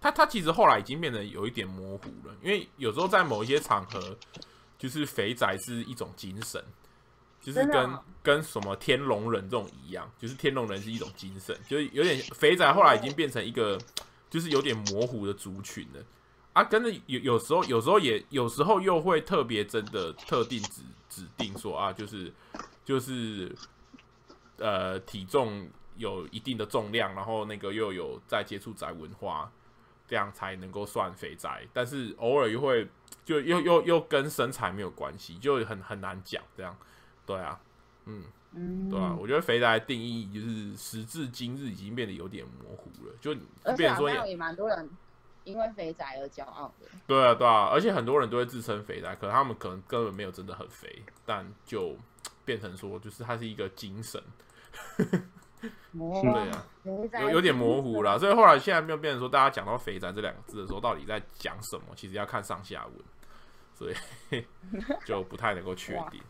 [0.00, 4.16] 他他其实后来已经变得有一点模糊了，因为有时候在某一些场合，
[4.78, 6.64] 就是肥宅是一种精神，
[7.40, 13.78] 就是跟、哦、跟什么天龙人这种一样，就是天龙人是一种精神，就是有点肥宅后来已经变成一个，
[14.30, 16.02] 就是有点模糊的族群了。
[16.52, 22.32] 啊，跟着有有时候，有时候也有时候又会特别真的特定指指定说啊，就是
[22.84, 23.54] 就是
[24.56, 29.52] 呃体重有一定的重量，然后那个又有在接触宅文化，
[30.10, 31.66] 这样才能够算肥宅。
[31.72, 32.86] 但是偶尔又会
[33.24, 36.76] 就又又又跟身材没有关系，就很很难讲这样。
[37.24, 37.58] 对啊，
[38.06, 43.34] 嗯，对啊，我觉得肥宅的定义就是时至今日已经变得有点模糊了，就
[43.76, 44.90] 变成说也蛮多人。
[45.42, 51.96] 因为肥宅而骄傲的，对啊，对啊，而且很多人都会自称肥宅，可是他们可能根本没有真的很肥，但就
[52.44, 54.22] 变成说，就是他是一个精神，
[55.92, 56.66] 对啊，
[57.20, 61.84] 有有点模糊啦，所以后来现在没有变成说，大家讲到肥宅这两个字的时候，到底在讲什么？
[61.94, 62.94] 其实要看上下文，
[63.74, 64.46] 所以
[65.04, 66.22] 就不太能够确定，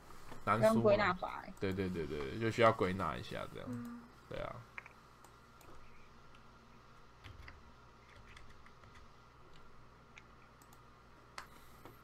[0.44, 0.80] 难说。
[0.80, 4.56] 归纳法，对对对对，就需要归纳一下这样，对啊。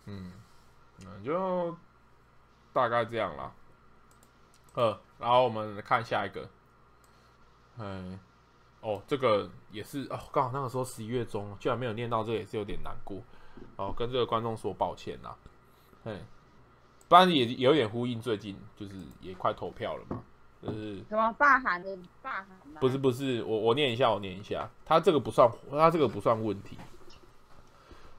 [0.04, 0.32] 嗯，
[1.00, 1.76] 那就
[2.72, 3.52] 大概这样啦。
[4.74, 6.48] 呃，然后我们看下一个。
[7.78, 8.18] 嗯，
[8.80, 13.18] 哦，这个也是哦，刚好那个时候十一月中，居然没有念到，这个也是有点难过。
[13.76, 15.36] 哦，跟这个观众说抱歉啦。
[16.04, 16.20] 嗯，
[17.08, 20.22] 不然也有点呼应，最近就是也快投票了嘛，
[20.62, 22.48] 就是什么罢韩的罢韩？
[22.80, 26.78] 不是不是，我我念一下，我念一下，他这个不算，他这个不算问题。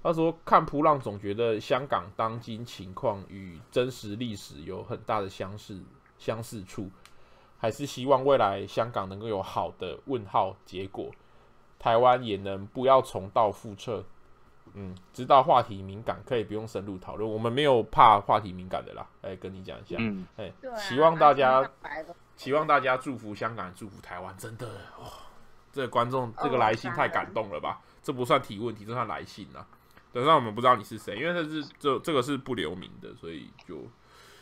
[0.03, 5.84] 他说：“看噗浪，总觉得香港当今情况与真实历史有很大的相似
[6.18, 6.89] 相似处，
[7.58, 11.12] 还是希望未来香港能够有好的问号结果，
[11.80, 14.03] 台湾也能不要重蹈覆辙。
[14.74, 19.08] 嗯，知道话题敏感，可以不用深入讨论，我们没有怕话题敏感的啦。
[19.22, 21.68] 哎，跟你讲一下，嗯，哎，希望大家，
[22.36, 24.68] 希望大家祝福香港，祝福台湾，真的
[24.99, 25.12] 哇、哦，
[25.72, 27.82] 这个观众这个来信太感动了吧？
[28.03, 29.66] 这不算提问题，这算来信啊。”
[30.14, 33.88] 等下我们不知道你是谁，因为这是这这个是不留名的，所以就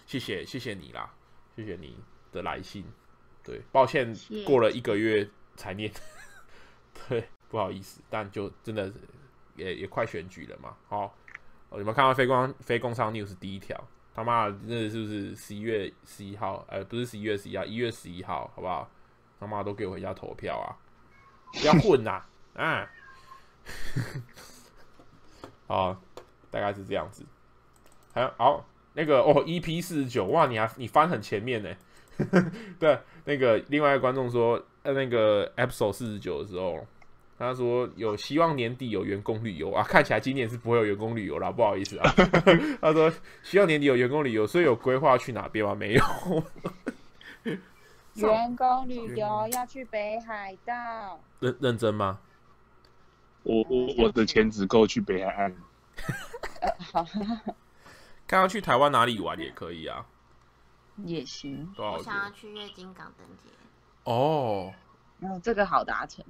[0.06, 1.10] 谢谢谢谢你啦，
[1.56, 1.98] 谢谢你
[2.32, 2.84] 的来信。
[3.46, 4.14] 对，抱歉
[4.46, 5.92] 过了一个月才念，
[7.08, 8.92] 对，不好意思，但就真的
[9.56, 10.76] 也也快选举了嘛。
[10.88, 11.16] 好，
[11.70, 13.80] 哦，你们看到非公非工商 news 第一条，
[14.16, 16.66] 他妈的，那是不是十一月十一号？
[16.68, 18.90] 呃，不是十一月十一号，一月十一号，好不好？
[19.40, 20.74] 他妈都给我回家投票啊！
[21.54, 22.26] 不要混呐！
[22.56, 22.90] 啊，
[25.68, 26.02] 好，
[26.50, 27.24] 大概是这样子。
[28.14, 31.76] 还有好，那个哦，EP 四十九，哇，你还你翻很前面呢。
[32.80, 36.86] 对，那个另外一个观众说，呃，那个 episode 四十九的时候，
[37.38, 42.14] 他说有希望年底有员工旅游啊，看起来今年是不会有员工旅游了，不好意思啊。
[42.82, 43.12] 他说
[43.44, 45.76] 希望年底有员工旅游，所以有规划去哪边吗？
[45.76, 46.04] 没有。
[48.16, 52.18] 员工旅游要去北海道，认认真吗？
[53.44, 55.56] 我我我的钱只够去北海岸。
[56.80, 57.06] 好，
[58.26, 60.06] 看要去台湾哪里玩也可以啊，
[60.98, 61.74] 也行。
[61.78, 63.50] 我想要去月经港登节。
[64.04, 64.74] 哦，
[65.22, 66.24] 哦，这个好达成。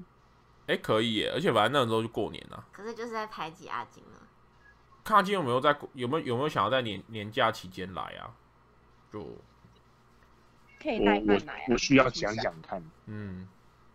[0.67, 2.65] 哎、欸，可以耶，而且反正那个时候就过年了。
[2.71, 4.21] 可是就是在排挤阿金了。
[5.03, 8.33] 看阿金有没有在有没有有没有想要在年年假期间来啊？
[9.11, 9.27] 就。
[10.77, 11.39] 可以我我
[11.69, 13.47] 我需要想想看，嗯，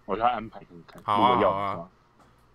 [0.07, 1.03] 我要安排看看。
[1.05, 1.91] 好啊好啊，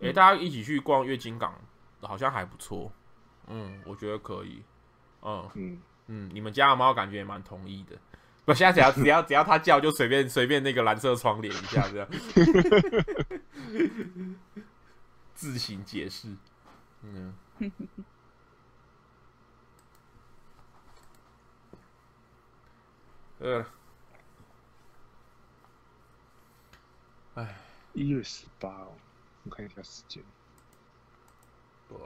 [0.02, 1.58] 哎、欸，大家一起去逛月经港，
[2.02, 2.92] 好像还不错。
[3.48, 4.62] 嗯，我觉得可以。
[5.22, 7.98] 嗯嗯嗯，你们家的猫感觉也蛮同意的。
[8.46, 12.08] 不，现在只要 只要只要它叫，就随便随便那个蓝色窗帘一下，这样。
[15.34, 16.30] 自行解释。
[17.02, 17.34] 嗯。
[23.40, 23.66] 呃。
[27.36, 27.54] 哎，
[27.94, 28.94] 一月十八哦，
[29.44, 30.24] 我看一下时间。
[31.90, 32.00] 不，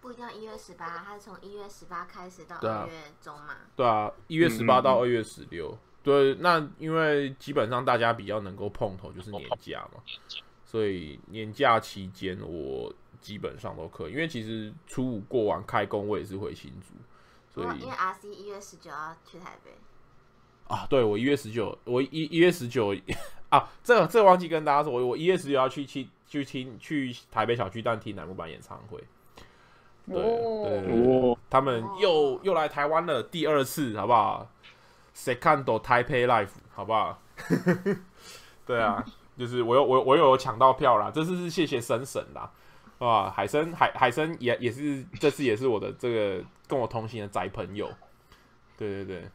[0.00, 3.54] 不一定要一月十八，它是从一月十八开始到二月中嘛。
[3.76, 5.76] 对啊，一月十八到二月十六。
[6.02, 10.00] 对，那因为基本上大家比较能够碰头就是年假嘛，
[10.64, 12.90] 所以年假期间我
[13.20, 14.12] 基本上都可以。
[14.12, 16.94] 因为其实初五过完开工，我也是回新竹，
[17.52, 19.72] 所以因为 RC 一月十九要去台北。
[20.68, 22.94] 啊，对，我一月十九，我一一月十九
[23.50, 29.02] 啊，这个这个忘记跟大家说，我我一月十九要去去去听去台北小巨蛋听乃木坂演唱会，
[30.12, 34.48] 对对对，他们又又来台湾了，第二次，好不好
[35.14, 37.18] ？Second Taipei Life，好不好？
[38.66, 39.04] 对啊，
[39.38, 42.50] 就是我有我我有抢到票啦，这次是谢谢森神啦，
[42.98, 47.90] 啊，海参海海参也也是这次也是我的这个跟我同行的宅朋友，
[48.76, 49.28] 对对对，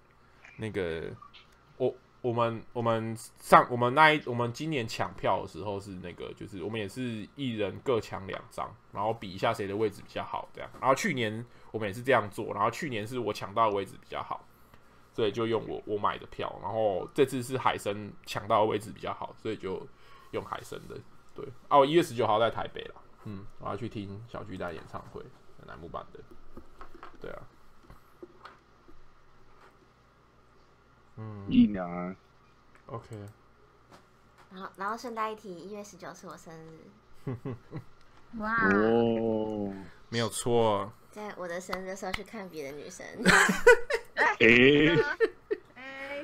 [0.58, 1.04] 那个。
[2.26, 10.68] 我们我们上我们那一我们今年抢票的时候是那个就是我们也是一人各抢两张，然后比一下谁的位置比较好这样。
[10.82, 14.44] 然后去年我们也是这样做，然后去年是我抢到的位置比较好，
[15.14, 16.52] 所以就用我我买的票。
[16.64, 19.88] 然后这次是海生抢到的位置比较好，所以就
[20.32, 21.00] 用海生的。
[21.36, 22.96] 对，哦，一月十九号在台北了，
[23.26, 25.22] 嗯，我要去听小巨蛋演唱会，
[25.68, 26.20] 乃木坂的，
[27.22, 27.44] 对啊。
[31.18, 32.16] 嗯，一年啊
[32.88, 33.16] ，OK。
[34.52, 36.90] 然后，然后顺带一提，一月十九是我生日。
[38.40, 39.74] 哇哦，
[40.10, 40.92] 没有错。
[41.12, 43.06] 在我的生日的时候去看别的女生。
[44.18, 44.38] 哎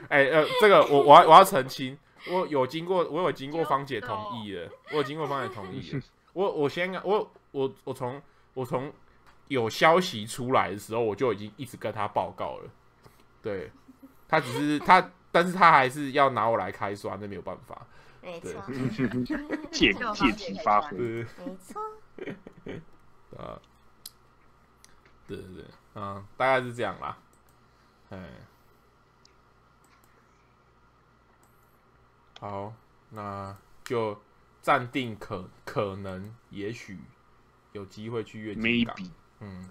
[0.09, 1.97] 哎呃，这个我我要我要澄清，
[2.29, 6.01] 我有经过我有经过芳姐同意的，我有经过芳姐同意的。
[6.33, 8.21] 我我先我我我从
[8.53, 8.91] 我从
[9.47, 12.69] 有消息出来的时候，我就已经一直跟她报告了，
[13.41, 13.71] 对。
[14.31, 17.85] 他只是他，但是他还是要拿我来开刷，那没有办法。
[18.23, 18.63] 没错，
[19.71, 20.97] 借借题发挥。
[20.97, 21.81] 没错。
[23.37, 23.59] 啊，
[25.27, 25.65] 对对对，
[25.95, 27.17] 嗯，大概是这样啦。
[28.11, 28.29] 哎，
[32.39, 32.73] 好，
[33.09, 34.21] 那就
[34.61, 36.99] 暂定可可能，也许
[37.71, 38.95] 有机会去月津港。
[39.39, 39.69] 嗯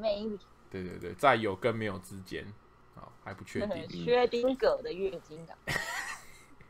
[0.00, 0.38] ，maybe。
[0.70, 2.50] 对对对，在有跟没有之间。
[3.24, 3.88] 还不确定。
[4.04, 5.56] 薛丁格的月经港，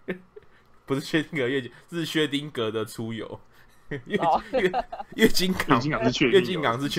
[0.87, 3.41] 不是薛丁格月经，是薛丁格的出游。
[3.89, 4.19] 月月
[5.17, 6.31] 月经港，月经港是确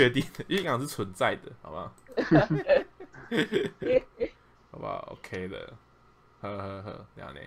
[0.10, 1.94] 定的，月经港是存在的，好吧？
[4.72, 5.74] 好吧，OK 的，
[6.42, 7.40] 呵呵呵，这样呢。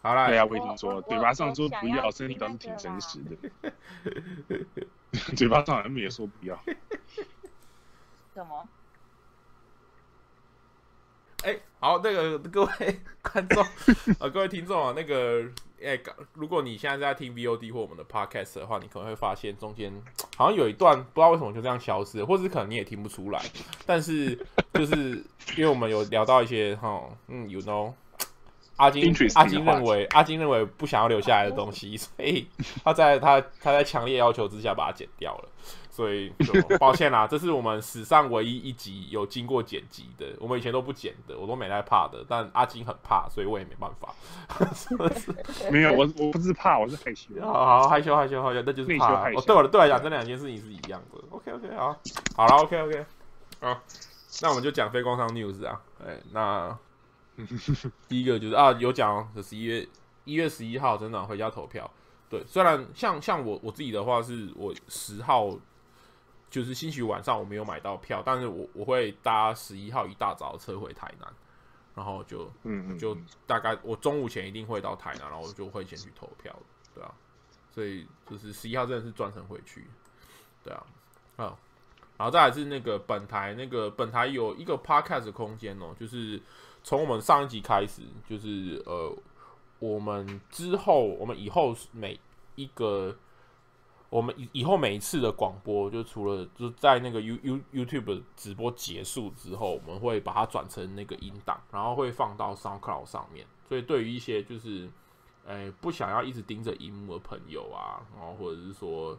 [0.00, 3.36] 好啦，对啊，我已经说，嘴巴上说不要，身体倒是挺诚实的。
[5.36, 6.58] 嘴巴上好像没有说不要。
[8.34, 8.68] 什么？
[11.44, 12.70] 哎、欸，好，那个各位
[13.20, 13.62] 观众
[14.18, 15.42] 啊， 各位听众啊，那个，
[15.78, 19.92] 哎、欸，如果你现在在听 VOD 或我们的 Podcast 的话，你可能会发现中间
[20.38, 23.42] 好像有一段不知道为什么就这样消失，或者是可能你也听不出来，
[23.84, 24.34] 但是
[24.72, 25.22] 就是
[25.58, 27.92] 因为我们有聊到一些哈，嗯，you know，
[28.76, 32.48] 阿金阿金认为阿金认为不想要留下来的东西，所以
[32.82, 35.48] 他在他他在强烈要求之下把它剪掉了。
[35.94, 36.28] 所以
[36.80, 40.26] 抱歉啦， 这是我们史上唯一一集有经过剪辑的。
[40.40, 42.24] 我们以前都不剪的，我都没在怕的。
[42.28, 44.12] 但阿金很怕，所以我也没办法。
[45.70, 47.40] 没有，我我不是怕，我是害羞。
[47.40, 49.30] 好好害羞害羞害羞，那就是怕。
[49.30, 51.20] 哦，对我对我来讲，这两件事情是一样的。
[51.30, 51.96] OK OK 好，
[52.34, 53.06] 好了 OK OK
[53.60, 53.80] 好，
[54.42, 55.80] 那我们就讲非工商 news 啊。
[56.04, 56.76] 哎，那
[58.08, 59.86] 第一个就是啊，有讲的十一月
[60.24, 61.88] 一月十一号，真的回家投票。
[62.28, 65.56] 对，虽然像像我我自己的话，是我十号。
[66.54, 71.28] 就是星期五晚上我没有买到票，但是我我会搭十一号一大早的车回台南，
[71.96, 76.54] 然后就嗯就大概我中午前一定会到台南，然后我就会先去投票，
[76.94, 77.12] 对啊，
[77.72, 79.84] 所以就是十一号真的是专程回去，
[80.62, 80.86] 对啊，
[81.38, 81.58] 啊，
[82.16, 86.40] 然后再来是那个本台那个本台有一个 podcast 的空间哦，就是
[86.84, 89.12] 从我们上一集开始，就是呃
[89.80, 92.20] 我们之后我们以后每
[92.54, 93.16] 一个。
[94.14, 103.44] 我们以以后每一次的广播，就除了就在那个 You You YouTube 直播结束之后，我们会把它转成那个音档，然后会放到 SoundCloud 上面。
[103.68, 104.88] 所以对于一些就是，
[105.46, 109.18] 诶不想要一直盯着荧幕的朋友啊，然后或者是说，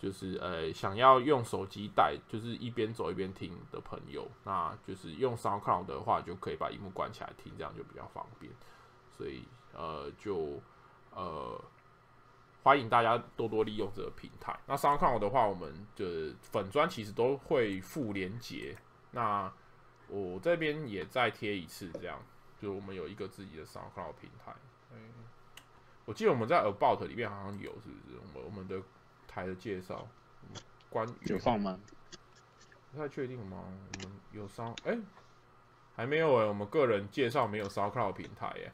[0.00, 8.52] 就是诶想要用手机带，就是一边走一边听的朋友，那就是用 SoundCloud 的话，就可以把荧幕关起来听，这样就比较方便。
[9.16, 10.60] 所以呃，就
[11.14, 11.56] 呃。
[12.64, 14.58] 欢迎大家多多利用这个平台。
[14.64, 18.74] 那 SoundCloud 的话，我们的粉砖其实都会附连结。
[19.10, 19.52] 那
[20.08, 22.18] 我这边也再贴一次，这样
[22.58, 24.54] 就我们有一个自己的 SoundCloud 平台。
[24.92, 24.98] 嗯，
[26.06, 28.18] 我记得我们在 About 里面好像有，是不是？
[28.18, 28.80] 我们我们的
[29.28, 30.08] 台的介绍，
[30.88, 31.78] 关于有放吗？
[32.92, 33.62] 不太确定吗？
[33.66, 34.98] 我们有 Sound 哎，
[35.94, 38.72] 还没有哎，我们个人介绍没有 SoundCloud 平台耶，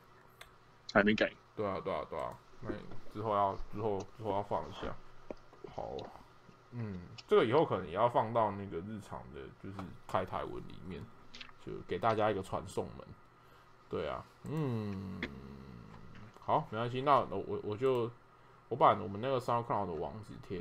[0.92, 1.32] 还没改。
[1.56, 2.38] 对啊，对啊，对啊。
[2.60, 2.70] 那
[3.12, 4.94] 之后要之后之后要放一下，
[5.74, 5.96] 好，
[6.72, 11.02] 嗯，这个以后可能也要放到那个日常的，就是开台文里面，
[11.64, 13.06] 就给大家一个传送门。
[13.88, 15.20] 对啊，嗯，
[16.38, 18.08] 好，没关系，那我我就
[18.68, 20.60] 我把我们那个 SoundCloud 的网址贴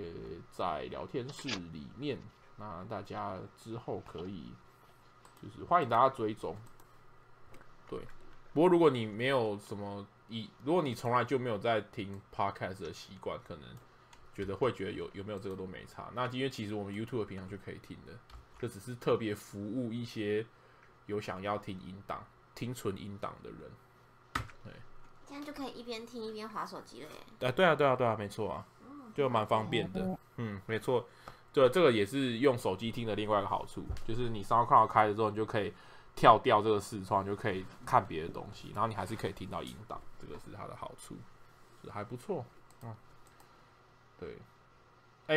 [0.52, 2.18] 在聊天室里面，
[2.58, 4.52] 那大家之后可以
[5.41, 6.56] 就是欢迎大家追踪。
[7.88, 8.00] 对，
[8.60, 10.05] 不过如果你没有什么。
[10.32, 13.64] 以如果你从来就没有在听 podcast 的习惯，可能
[14.36, 16.12] 觉得会觉得有有没有这个都没差。
[16.14, 18.14] 那因为其实我们 YouTube 平常就可以听的，
[18.60, 20.45] 这只是特别服务一些
[21.07, 23.60] 有想要听音档、听纯音档的人。
[24.64, 24.74] 对，
[25.26, 27.18] 这样就可以一边听一边划手机了耶。
[27.39, 28.68] 对对啊，对啊，对啊，没错啊，
[29.16, 30.16] 就蛮方便的。
[30.36, 31.07] 嗯，没错，
[31.51, 35.74] 对，这个也是用手机听的另外一个好处，就是你 SoundCloud 开了之后，你就可以。
[36.20, 41.15] 跳掉这个视窗就可以看别的东西，然后你还是可以听到音档，这个是它的好处，
[41.82, 42.45] 是还不错。
[42.84, 42.93] 嗯，
[44.20, 44.36] 对。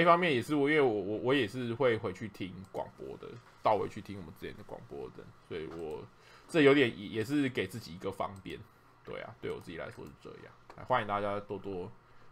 [0.01, 3.29] 一方面也是我，因为我我我也是会回去听广播的，
[3.63, 6.03] 倒回去听我们之前的广播的，所以我
[6.49, 8.59] 这有点也也是给自己一个方便。
[9.05, 10.85] 对啊，对我自己来说是这样。
[10.89, 11.89] 欢迎大家多多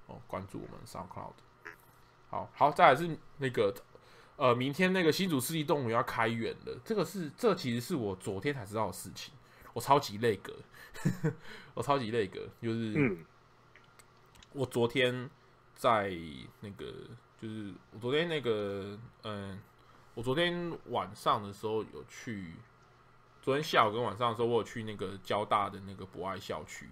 [0.08, 1.34] 哦关注我们 SoundCloud。
[2.30, 3.72] 好好，再来是那个。
[4.40, 9.34] 呃，明天那个新竹市立动物园要开园了，这个是这其实是我昨天才知道的事情，
[9.74, 10.56] 我超级累格，
[11.74, 13.18] 我超级累格，就是，嗯，
[14.54, 15.28] 我昨天
[15.74, 16.16] 在
[16.60, 16.86] 那个，
[17.38, 19.60] 就是我昨天那个，嗯，
[20.14, 22.54] 我昨天晚上的时候有去，
[23.42, 26.88] 昨天下午跟晚上的时候，我有去那个交大的那个博爱校区，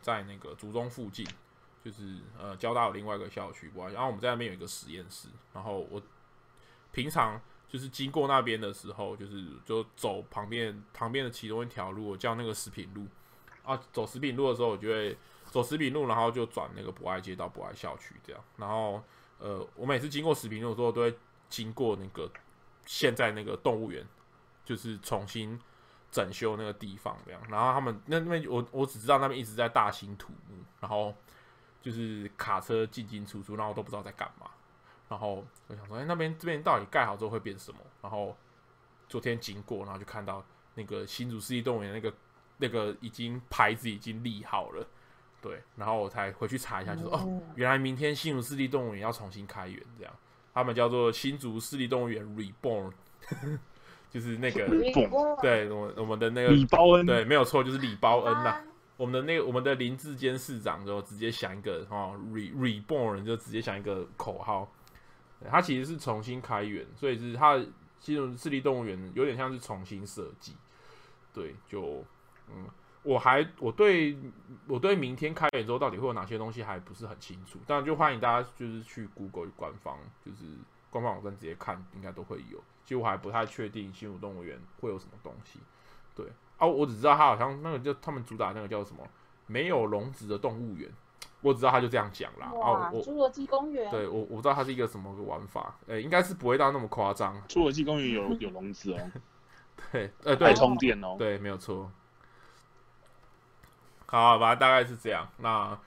[0.00, 1.26] 在那个竹中附近，
[1.84, 6.00] 就是呃交大有另外一个校区博爱，然后我们在那边有一个实验室，然后我。
[6.96, 13.06] 平常就是经过那边的时候，就是就走旁边旁边的其中一条路，叫那个食品路
[13.62, 13.78] 啊。
[13.92, 15.14] 走食品路的时候，我就会
[15.44, 18.42] 走食品路，然后就转那个博爱街到博爱校区这样。
[18.56, 19.02] 然后
[19.38, 21.14] 呃，我每次经过食品路的时候，都会
[21.50, 22.30] 经过那个
[22.86, 24.02] 现在那个动物园，
[24.64, 25.60] 就是重新
[26.10, 27.38] 整修那个地方这样。
[27.50, 31.14] 然后他们那那边我我只知道那边一直在大兴土木，然后
[31.82, 34.50] 就是卡车进进出出，然后我都不知道在干嘛。
[35.08, 37.78] 然后我想说，哎，那边这边到底盖好之后会变什么？
[38.02, 38.36] 然后
[39.08, 42.12] 昨天经过，然后就看到那个新竹市立动物园那个
[42.58, 44.86] 那个已经牌子已经立好了，
[45.40, 50.12] 对，然后我才回去查一下，就说哦，原来明天新竹市立动物园要重新开园，这样，
[50.52, 52.92] 他们叫做新竹市立动物园 Reborn，
[54.10, 54.66] 就是那个
[55.40, 58.60] 对，我我们的那个李包恩，对，没有错，就是李包恩呐。
[58.96, 64.66] 我们的那个我们的林志坚市长就直接想一个哦，Re Reborn 就直接想一个口号。
[65.50, 67.58] 它其实是重新开园，所以是它
[67.98, 70.56] 新竹市立动物园有点像是重新设计。
[71.32, 72.04] 对，就
[72.48, 72.66] 嗯，
[73.02, 74.16] 我还我对
[74.66, 80.44] 我对明天开园之后到底会有哪些东西还不是很清楚，当然就欢迎大家就是去 Google 官方就是
[80.90, 82.58] 官方网站直接看，应该都会有。
[82.84, 85.60] 其实我还不太确定新竹动物园会有什么东西。
[86.14, 86.26] 对
[86.56, 89.06] 啊，我只知道它好像那个叫他们主打那个叫什么
[89.46, 90.90] 没有笼子的动物园，
[91.42, 92.52] 我只知道他就这样讲啦。
[92.52, 93.90] 哇，侏罗纪公园。
[93.90, 97.40] 对我我不知道它是一个什么个玩法，诶、欸，应该是不会到那么夸张。
[97.48, 99.10] 侏罗纪公园有 有笼子哦。
[99.92, 101.16] 对，呃，对，充电哦。
[101.18, 101.90] 对，没有错。
[104.06, 105.28] 好，反正大概是这样。
[105.38, 105.78] 那，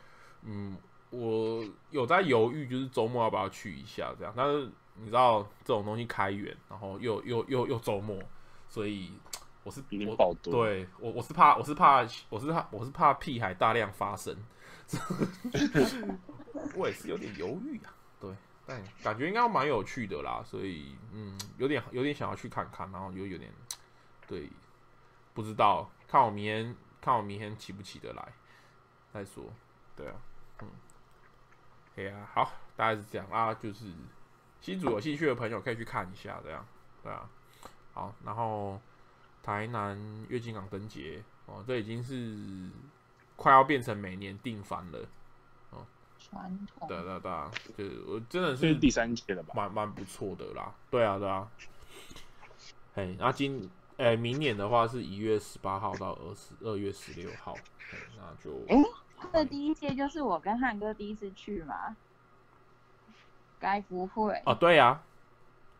[0.44, 0.78] 嗯，
[1.10, 4.34] 我有在犹豫，就是周末要不要去一下这样。
[4.38, 8.18] 但是你知道这种东西开园，然后又又又又周末，
[8.68, 9.12] 所以
[9.64, 10.36] 我是我。
[10.44, 14.36] 对我我是怕我是怕我是怕我是怕屁孩大量发生。
[16.76, 17.94] 我也是有点犹豫啊。
[18.20, 18.34] 对，
[18.66, 23.52] 但感觉应该蛮有趣的啦，所以嗯，有点有点想要去看看，然后又有点
[24.28, 24.50] 对，
[25.34, 26.76] 不知道看我明天。
[27.02, 28.34] 看我明天起不起得来
[29.14, 29.46] 再说，
[29.96, 30.16] 对啊，
[30.62, 30.68] 嗯，
[31.96, 33.86] 可以啊，好，大概是这样啊，就是
[34.60, 36.68] 新主有兴趣的朋友可以去看一下，这样，
[37.02, 37.30] 对啊，
[37.94, 38.82] 好，然后
[39.42, 39.98] 台南
[40.28, 42.70] 月津港灯节哦，这已经是
[43.40, 45.00] 快要变成每年定番了，
[45.72, 45.86] 哦，
[46.20, 47.32] 传统，对对对，
[47.78, 51.48] 就是我真的是第三届了吧，蛮蛮不错的啦，对啊对啊，
[52.94, 53.72] 嘿，那今。
[54.00, 57.54] 哎、欸，明年的话是一月十八号到二十二月十六号，
[58.16, 58.82] 那就嗯，
[59.34, 61.98] 这第一届就是我跟汉哥第一次去嘛，
[63.60, 64.42] 该不会。
[64.46, 64.56] 哦？
[64.56, 64.88] 对呀、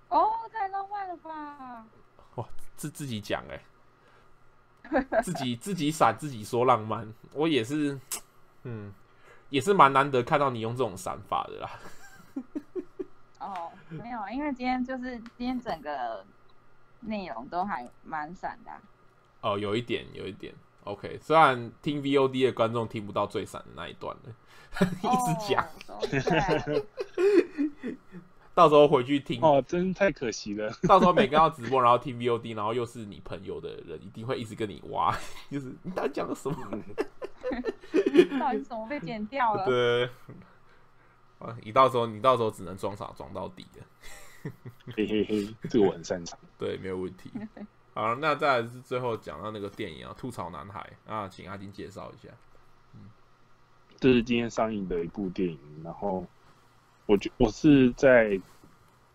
[0.10, 1.86] 啊，哦，太浪漫了吧？
[2.36, 2.46] 哇，
[2.76, 3.64] 自自己讲哎，
[5.24, 8.00] 自己自己闪自己说浪漫，我也是，
[8.64, 8.94] 嗯，
[9.50, 11.70] 也是蛮难得看到你用这种闪法的啦。
[13.40, 16.26] 哦，没有，因为今天就是今天整个。
[17.02, 18.82] 内容都还蛮闪的、啊，
[19.40, 20.54] 哦，有一点，有一点
[20.84, 21.18] ，OK。
[21.22, 24.36] 虽然听 VOD 的观众听不到最闪的那一段了，
[25.00, 25.08] 一
[25.40, 25.98] 直讲，哦、
[28.60, 30.70] 到时候回去听哦，真太可惜了。
[30.86, 35.18] 到时候每个要直播，然后听 VOD，然后又是你朋友的人，一定会一直跟你挖，
[35.50, 36.58] 就是你到底讲了什么？
[38.38, 39.64] 到底怎么被剪掉了？
[39.66, 40.04] 对，
[41.40, 43.86] 啊，你到时候你到时候只能装傻装到底了。
[44.94, 46.38] 嘿嘿嘿，这个我很擅长。
[46.58, 47.32] 对，没有问题。
[47.94, 52.34] 好，那再来是最后讲到那个电影啊，《吐槽男孩》啊，请阿金介绍一下。
[52.94, 53.10] 嗯，
[53.96, 55.58] 这是今天上映的一部电影。
[55.82, 56.26] 然后，
[57.10, 58.40] 我觉我是在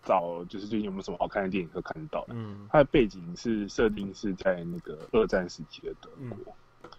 [0.03, 2.33] 找，就是最近有没有什么好看的电影可以看到的。
[2.35, 6.53] 嗯，它的背景是设定是在那个二战时期的德国。
[6.83, 6.89] 嗯、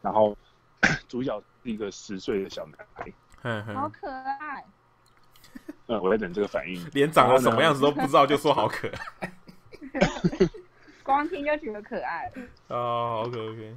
[0.00, 0.36] 然后，
[1.08, 4.64] 主角是一个十岁的小男孩，好可爱。
[5.88, 6.88] 嗯，我在等这个反应。
[6.92, 9.32] 连长得什么样子都不知道，就说好可爱。
[11.02, 12.32] 光听就觉得可爱。
[12.68, 13.74] 哦，OK OK。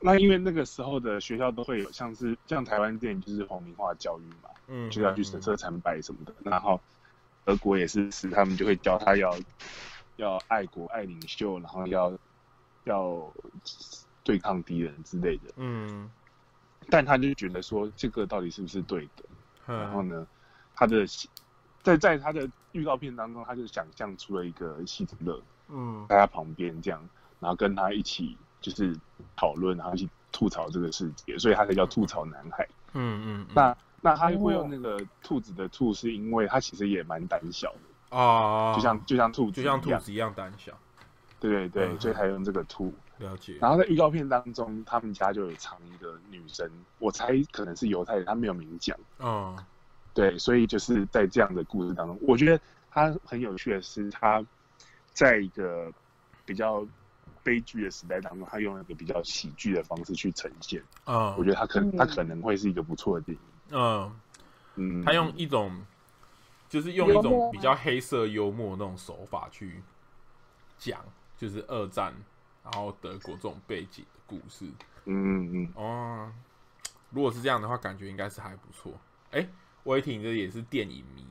[0.00, 6.34] 那因为那个时候的学校都会有像是像台湾电影就是皇民化教育嘛，嗯，就要去神社参拜什么的。
[6.44, 6.80] 然后
[7.44, 9.34] 德国也是是，他们就会教他要
[10.16, 12.12] 要爱国爱领袖，然后要
[12.84, 13.32] 要
[14.22, 15.52] 对抗敌人之类的。
[15.56, 16.10] 嗯。
[16.90, 19.24] 但他就觉得说这个到底是不是对的？
[19.66, 20.26] 然后呢？
[20.74, 21.04] 他的
[21.82, 27.06] 在在他的预告片当中，他就想象出了一个希特勒，嗯，在他旁边这样，
[27.40, 28.94] 然后跟他一起就是
[29.36, 32.66] 讨论，然后去吐槽这个世界，所以他才叫吐槽男孩。
[32.92, 33.46] 嗯嗯。
[33.54, 40.72] 那那他会用那个兔子的兔，是因为他其实也蛮胆小的啊，就像就像兔子，就像兔子一样胆小。
[41.40, 42.92] 对对对，所以才用这个兔。
[43.18, 43.56] 了解。
[43.60, 48.96] 然后在预告片当中，他们家就有藏一个女生，我猜可能是犹太人，他没有明讲。
[49.18, 49.56] 嗯。
[50.14, 52.60] 对，所以就是在这样的故事当中，我觉得
[52.90, 54.44] 他很有趣的是，他
[55.12, 55.92] 在一个
[56.44, 56.84] 比较
[57.48, 60.82] 悲剧的时代当中，他用一个比较喜剧的方式去呈现。
[61.06, 63.40] 嗯，我觉得他可能他可能会是一个不错的电影。
[63.70, 64.20] 嗯
[64.74, 65.80] 嗯，他用一种
[66.68, 69.80] 就是用一种比较黑色幽默的那种手法去
[70.78, 71.02] 讲，
[71.38, 72.12] 就是二战
[72.62, 74.66] 然后德国这种背景的故事。
[75.06, 76.30] 嗯嗯哦，
[77.08, 78.92] 如果是这样的话，感觉应该是还不错。
[79.30, 79.48] 哎。
[79.84, 81.24] 威霆这也是电影迷，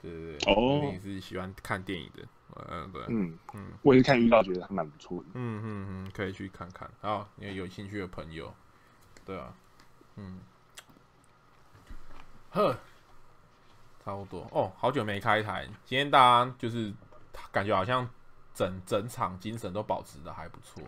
[0.00, 2.22] 对对对，哦，也是喜欢看电影的，
[2.68, 8.52] 嗯对，嗯嗯，我也是看预告觉得还蛮不错的，嗯嗯嗯，可以去看看，好，因为有兴趣的朋友，
[9.24, 9.52] 对啊，
[10.16, 10.38] 嗯，
[12.50, 12.76] 呵，
[14.04, 14.46] 差不多。
[14.52, 16.92] 哦，好久没开台，今天大家就是
[17.52, 18.08] 感觉好像
[18.54, 20.82] 整整场精神都保持的还不错，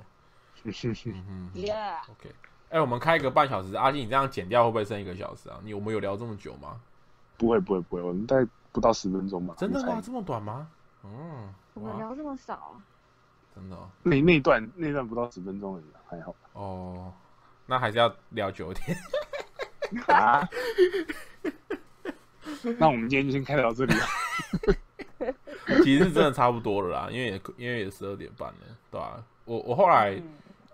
[0.62, 2.34] 是是是嗯，Yeah，OK，
[2.70, 5.58] 哎，我们开一个半小时，阿金你这样剪掉会不会剩一个小时啊？
[5.62, 6.80] 你我们有聊这么久吗？
[7.38, 9.54] 不会不会不会，我们大概不到十分钟吧。
[9.58, 10.00] 真的吗？
[10.04, 10.68] 这么短吗？
[11.04, 12.80] 嗯，我们聊这么少，
[13.54, 13.76] 真的。
[14.02, 16.34] 那那段那段不到十分钟而已，还好。
[16.52, 17.12] 哦，
[17.66, 18.96] 那还是要聊久一点。
[20.06, 20.48] 啊？
[22.78, 24.06] 那我们今天就先开到这里了。
[25.84, 28.58] 其实真的差不多了啦，因为也因为也十二点半了，
[28.90, 29.24] 对吧、啊？
[29.44, 30.20] 我我后来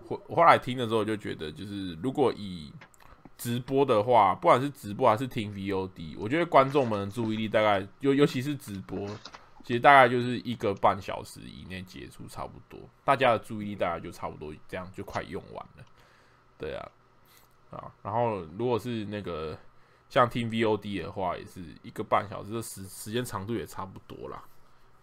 [0.08, 2.72] 我我后来听的时候，就觉得就是如果以
[3.36, 9.08] 直播的话，不管是直播还是听 VOD，我觉得观众们的注意力大概尤尤其是直播，
[9.68, 15.84] 其实大概就是一个半小时以内结束差不多，大家的注意力大概就差不多这样就快用完了。
[16.56, 16.90] 对啊，
[17.70, 19.58] 啊，然后如果是那个
[20.08, 24.42] 像听 VOD 的话，也是一个半小时，这时时间长度也差不多啦。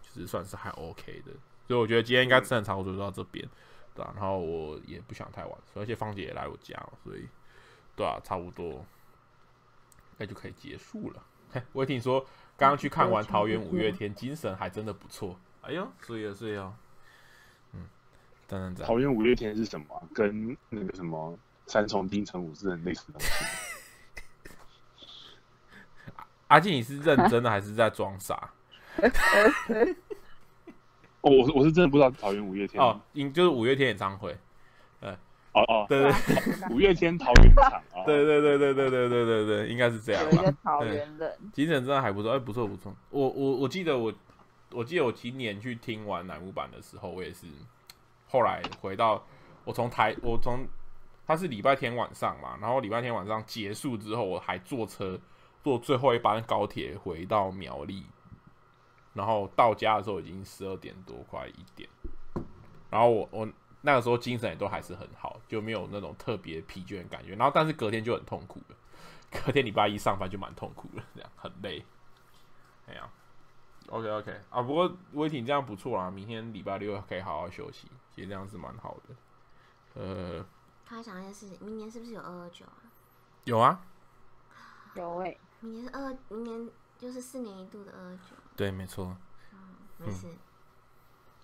[0.00, 1.30] 其实算是还 OK 的，
[1.68, 3.48] 所以我觉得今天应该正常就到这边，
[3.94, 6.74] 对啊，然后我也不想太晚，而且芳姐也来我家，
[7.04, 7.24] 所以
[7.94, 8.84] 对啊，差不多
[10.16, 11.22] 那就可以结束了。
[11.52, 12.26] 嘿，我也听说
[12.56, 15.38] 刚刚去看完桃园五月天，精神还真的不错。
[15.62, 16.72] 哎呦，所以啊，所以啊，
[17.72, 17.86] 嗯，
[18.46, 20.08] 等等等，桃园五月天是什么？
[20.14, 23.28] 跟那个什么三重丁城武是很类似的东西。
[26.46, 28.52] 阿静，你是认真的还是在装傻？
[31.20, 34.38] 哦，我我是真的不知道桃园五月天哦，应就是五月天演唱会，对，
[35.56, 36.12] 哦哦，对对，
[36.70, 40.30] 五月天桃园场，对对对对对对对对对，应该是这样吧。
[40.30, 42.94] 一个桃园人，精神真的还不错，哎，不错不错。
[43.10, 44.12] 我我我记得我
[44.70, 47.46] 我记得我今年去听完南木版的时候，我也是
[48.28, 49.24] 后来回到
[49.64, 50.66] 我从台我从
[51.26, 55.18] 他是礼拜天晚上嘛，然后礼拜天晚上结束之后，我还坐车
[55.64, 58.04] 坐最后一班高铁回到苗栗。
[59.14, 61.88] 然后到家的时候已经十二点多，快一点。
[62.90, 63.48] 然后我我
[63.86, 67.36] 那个时候精神也都还是很好，就没有那种特别疲倦的感觉。
[67.36, 68.76] 然后但是隔天就很痛苦了，
[69.30, 71.84] 隔天礼拜一上班就蛮痛苦的，这样很累。
[72.88, 73.08] 哎呀
[73.86, 79.14] ，OK OK 啊，不过威霆这样不错啦，明天礼拜六可以好好休息，其实这样是蛮好的。
[79.94, 80.44] 呃，
[80.84, 82.82] 他还想一件事情，明年是不是有二二九啊？
[83.44, 83.80] 有啊，
[84.96, 88.34] 有诶、欸，明年是二，明年就是四年一度的二二九。
[88.56, 89.16] 对，没错。
[89.52, 89.58] 嗯，
[89.98, 90.26] 没事。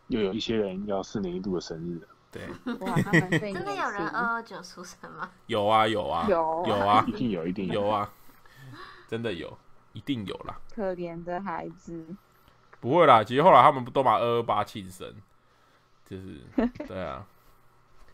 [0.09, 2.09] 又有一些人要四年一度的生日了。
[2.33, 2.49] 对。
[2.81, 5.31] 哇， 他们真的有人二二九出生吗？
[5.47, 8.11] 有啊，有啊，有有啊，一定有，一定有，有啊，
[9.07, 9.57] 真的有，
[9.93, 10.59] 一定有啦。
[10.75, 12.05] 可怜的孩子。
[12.81, 15.15] 不会啦，其实后来他们都把二二八庆生，
[16.09, 16.41] 就是
[16.89, 17.25] 对啊。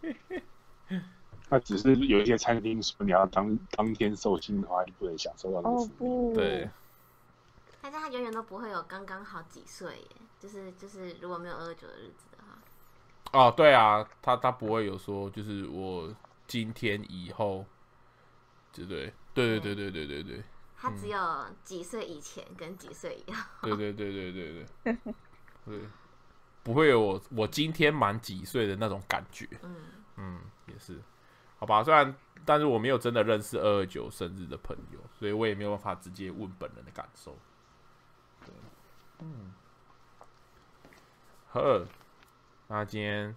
[1.50, 6.32] 那只是有一些餐厅说你要当当天寿星的话，就不能享受到那个福利。
[6.32, 6.68] 哦，对。
[7.80, 12.26] 但是他永远都不会有刚刚好几岁耶，就是就是如果没有二二九的日子
[13.32, 16.14] 哦，对啊，他他不会有说就是我
[16.46, 17.64] 今天以后，
[18.72, 20.42] 对对对对对对对对，
[20.76, 24.96] 他只有几岁以前跟几岁以后，对对对对对对，
[25.66, 25.80] 对，
[26.62, 29.76] 不会有我我今天满几岁的那种感觉，嗯。
[30.20, 31.00] 嗯，也是，
[31.59, 32.12] 好吧，虽然
[32.44, 37.38] 但是我没有真的认识二二九生日的朋友，所以我也没有办法直接问本人的感受。
[38.44, 38.52] 对
[39.20, 39.52] 嗯，
[41.52, 41.86] 呵，
[42.68, 43.34] 那今天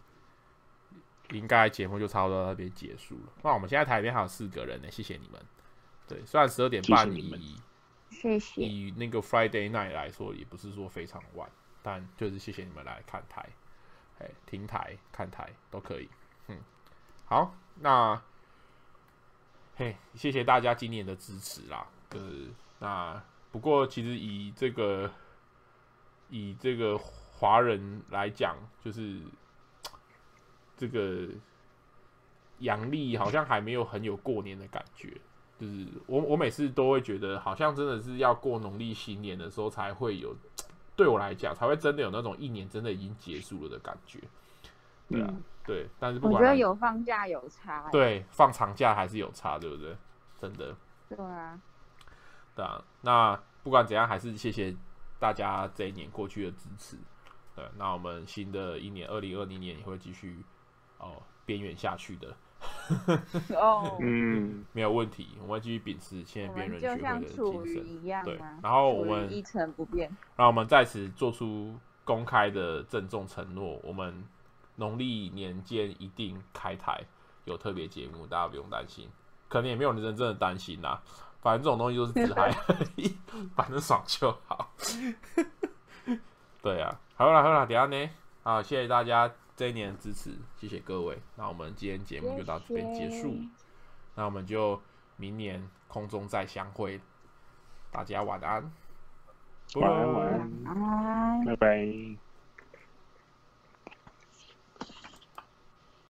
[1.32, 3.34] 应该节目就差不多到那边结束了。
[3.44, 5.42] 那我们现在台边还有四个人呢，谢谢你们。
[6.08, 7.58] 对，虽然十二点半以
[8.10, 11.50] 谢谢以那个 Friday night 来说，也不是说非常晚，
[11.82, 13.50] 但就是谢谢你们来看台，
[14.20, 16.10] 哎，听台看台都可以。
[16.48, 16.58] 嗯，
[17.26, 18.22] 好，那
[19.76, 21.88] 嘿，谢谢大家今年的支持啦。
[22.10, 22.50] 就是
[22.80, 25.10] 那不过其实以这个。
[26.34, 26.98] 以这个
[27.42, 28.56] 华人来讲，
[28.86, 29.20] 就是
[30.78, 31.28] 这个
[32.60, 35.20] 阳历好像还没有很有过年的感觉。
[35.60, 40.36] 就是我我每次都会觉得，好像真的是要过农历新年的时候才会有，
[40.96, 44.20] 对我来讲才会真的有那种一年真的已经结束了的感觉。
[45.10, 49.98] 对啊，嗯、对，但是不管我觉得有放假有差、欸，对，放长假还是有差，对不对？
[50.40, 50.76] 真的。
[51.10, 51.60] 对啊。
[52.56, 54.76] 对啊，那不管怎样，还是谢谢。
[55.20, 56.98] 大家这一年过去的支持，
[57.56, 60.44] 对，那我们新的一年二零二零年也会继续
[60.98, 62.36] 哦边缘下去的。
[63.58, 68.40] 哦，嗯， 没有问题，我们会继续秉持千年边缘学会的精神，对。
[68.62, 71.76] 然后我们一成不变，让我们在此做出
[72.06, 74.24] 公开的郑重承诺，我们
[74.76, 77.02] 农历年间一定开台
[77.46, 79.10] 有特别节目，大家不用担心，
[79.50, 81.02] 可能也没有人真正的担心啦。
[81.42, 83.18] 反正这种东西就是自嗨而已，
[83.56, 84.72] 反正爽就好。
[86.62, 88.10] 对啊，好了好了，等下呢，
[88.42, 91.20] 好，谢谢大家这一年的支持，谢谢各位。
[91.36, 93.50] 那我们今天节目就到这边结束，谢谢，
[94.16, 94.82] 那我们就
[95.18, 97.00] 明年空中再相会，
[97.92, 98.72] 大家晚安，
[99.76, 100.14] 晚安。
[100.14, 102.31] 晚安，拜拜。